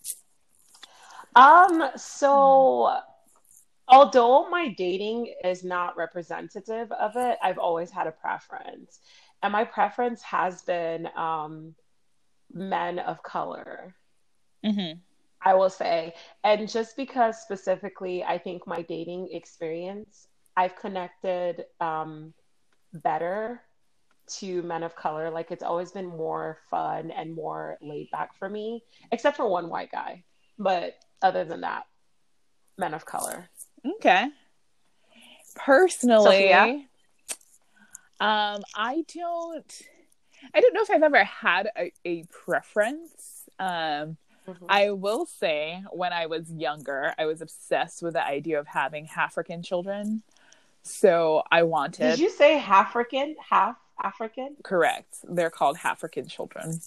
[1.36, 1.92] Um.
[1.96, 2.98] So,
[3.88, 9.00] although my dating is not representative of it, I've always had a preference,
[9.44, 11.76] and my preference has been um,
[12.52, 13.94] men of color.
[14.66, 14.98] Mm-hmm.
[15.42, 16.14] I will say.
[16.44, 22.34] And just because specifically, I think my dating experience, I've connected um,
[22.94, 23.62] better
[24.40, 25.30] to men of color.
[25.30, 29.70] Like it's always been more fun and more laid back for me, except for one
[29.70, 30.24] white guy.
[30.58, 31.84] But other than that,
[32.78, 33.50] men of color.
[33.86, 34.28] Okay.
[35.56, 36.64] Personally, Sophia?
[38.20, 39.82] um, I don't.
[40.54, 43.50] I don't know if I've ever had a, a preference.
[43.58, 44.18] Um,
[44.48, 44.66] Mm-hmm.
[44.70, 49.10] I will say, when I was younger, I was obsessed with the idea of having
[49.16, 50.24] African children.
[50.84, 52.12] So I wanted.
[52.12, 53.36] Did you say African?
[53.50, 54.56] Half African?
[54.64, 55.18] Correct.
[55.24, 56.80] They're called African children.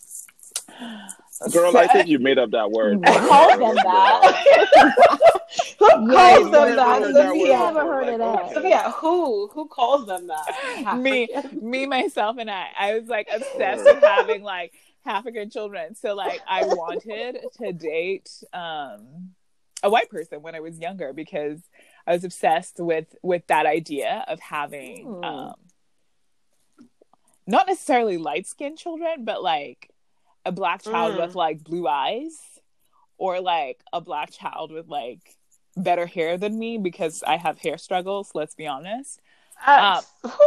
[1.52, 2.94] Girl, I think you made up that word.
[2.94, 5.30] Who calls them that?
[5.78, 7.00] who calls them you that?
[7.00, 8.44] never heard that word Never heard of that.
[8.44, 8.54] okay.
[8.54, 9.48] Sophia, who?
[9.48, 10.96] Who calls them that?
[10.98, 11.28] me,
[11.60, 12.68] me, myself, and I.
[12.78, 14.72] I was like obsessed with having like
[15.06, 15.94] African children.
[15.94, 19.34] So like I wanted to date um
[19.82, 21.60] a white person when I was younger because
[22.06, 25.54] I was obsessed with with that idea of having um
[27.46, 29.90] not necessarily light skinned children, but like
[30.44, 31.26] a black child Mm.
[31.26, 32.38] with like blue eyes
[33.18, 35.36] or like a black child with like
[35.76, 39.20] better hair than me because I have hair struggles, let's be honest.
[39.66, 40.00] Uh,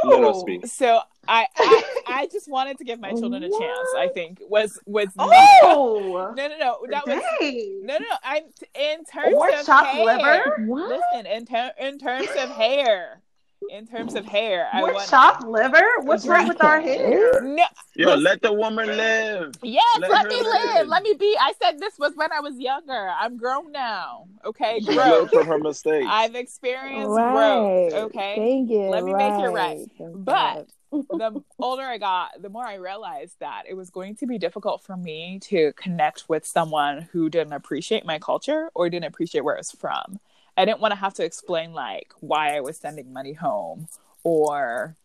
[0.03, 0.28] who?
[0.30, 0.66] us speak.
[0.68, 3.88] So I, I I just wanted to give my children a chance.
[3.97, 7.86] I think was was Oh, no no no that was Dang.
[7.86, 8.16] no no no.
[8.24, 8.43] I'm
[8.76, 10.05] in terms Or of hair.
[10.05, 10.66] liver?
[10.68, 10.89] What?
[10.89, 13.22] Listen, in ter- in terms of hair,
[13.70, 15.84] in terms of hair, I More want chopped liver?
[16.01, 17.41] What's wrong with our hair?
[17.43, 17.64] no.
[17.95, 19.53] Yo, let the woman live.
[19.61, 20.45] Yes, Let let, me live.
[20.76, 20.88] live.
[20.88, 21.36] Let me be.
[21.39, 23.09] I said this was when I was younger.
[23.20, 24.26] I'm grown now.
[24.45, 25.32] Okay, She learned growth.
[25.32, 26.07] from her mistakes.
[26.09, 27.89] I've experienced Right.
[27.91, 27.93] growth.
[28.05, 28.36] Okay.
[28.36, 28.89] Thank you.
[28.89, 29.80] Let me make it right.
[29.97, 30.68] Thank But God.
[31.09, 34.84] the older I got, the more I realized that it was going to be difficult
[34.84, 39.55] for me to connect with someone who didn't appreciate my culture or didn't appreciate where
[39.55, 40.20] I was from.
[40.56, 43.88] I didn't want to have to explain like why I was sending money home
[44.24, 44.95] or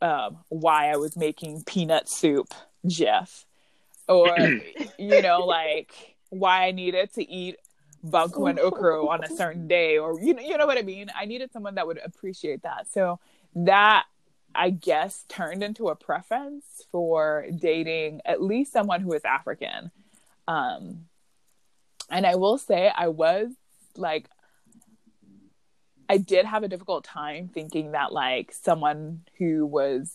[0.00, 2.54] um, why I was making peanut soup,
[2.86, 3.44] Jeff,
[4.08, 4.36] or
[4.98, 7.56] you know, like why I needed to eat
[8.04, 11.10] banku and okra on a certain day, or you know, you know what I mean.
[11.14, 12.86] I needed someone that would appreciate that.
[12.90, 13.18] So
[13.54, 14.04] that
[14.54, 19.90] I guess turned into a preference for dating at least someone who is African.
[20.48, 21.06] Um,
[22.10, 23.50] and I will say I was
[23.96, 24.28] like
[26.08, 30.12] I did have a difficult time thinking that like someone who was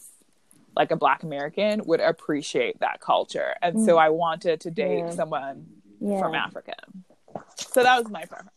[0.75, 3.55] like a black American would appreciate that culture.
[3.61, 4.01] And so mm.
[4.01, 5.09] I wanted to date Yeah.
[5.11, 5.65] someone
[5.99, 6.19] yeah.
[6.19, 6.75] from Africa.
[7.57, 8.49] So that was my preference.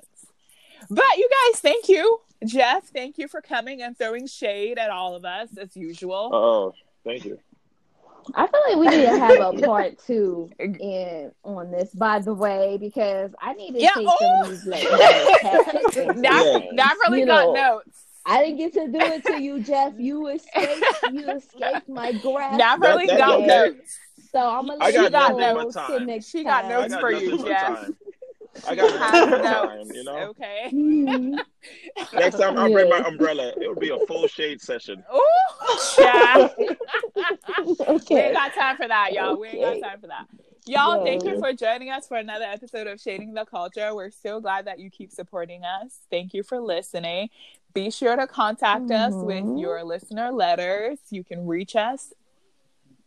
[0.90, 2.20] But you guys, thank you.
[2.44, 6.30] Jeff, thank you for coming and throwing shade at all of us as usual.
[6.32, 6.74] Oh,
[7.04, 7.38] thank you.
[8.34, 12.34] I feel like we need to have a part two in on this, by the
[12.34, 14.16] way, because I need to Yeah, take oh.
[14.20, 14.92] some of these like
[15.40, 18.04] tests and Now, now I've really You got know, notes.
[18.26, 19.94] I didn't get to do it to you, Jeff.
[19.98, 20.84] You escaped.
[21.12, 22.58] You escaped my grasp.
[22.58, 23.98] Now I've really got notes.
[24.32, 26.06] So I'm gonna I let got you nothing go but till time.
[26.06, 27.90] next She got notes for you, Jeff.
[28.54, 28.72] Time.
[28.72, 30.16] I got Have nothing but notes, time, you know?
[30.30, 30.70] Okay.
[30.72, 31.38] Mhm.
[32.14, 33.52] Next time I'll bring my umbrella.
[33.60, 35.02] It'll be a full shade session.
[35.14, 36.52] Ooh, Jeff.
[38.10, 39.36] We ain't got time for that, y'all.
[39.38, 40.26] We ain't got time for that.
[40.66, 41.04] Y'all, Yeah.
[41.04, 43.94] thank you for joining us for another episode of Shading the Culture.
[43.94, 46.00] We're so glad that you keep supporting us.
[46.10, 47.28] Thank you for listening.
[47.74, 49.60] Be sure to contact us with Mhm.
[49.60, 50.98] your listener letters.
[51.10, 52.12] You can reach us.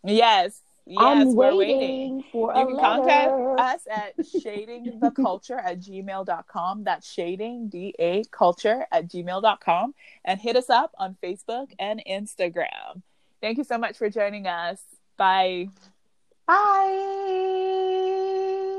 [0.04, 0.62] Yes.
[0.90, 2.24] Yes, I'm we're waiting, waiting.
[2.32, 2.88] for You a can letter.
[2.88, 6.84] contact us at shadingtheculture at gmail.com.
[6.86, 9.94] That's shading, D-A, culture at gmail.com.
[10.24, 13.02] And hit us up on Facebook and Instagram.
[13.42, 14.80] Thank you so much for joining us.
[15.18, 15.70] Bye.
[16.48, 16.56] Bye.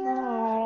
[0.05, 0.65] Bye.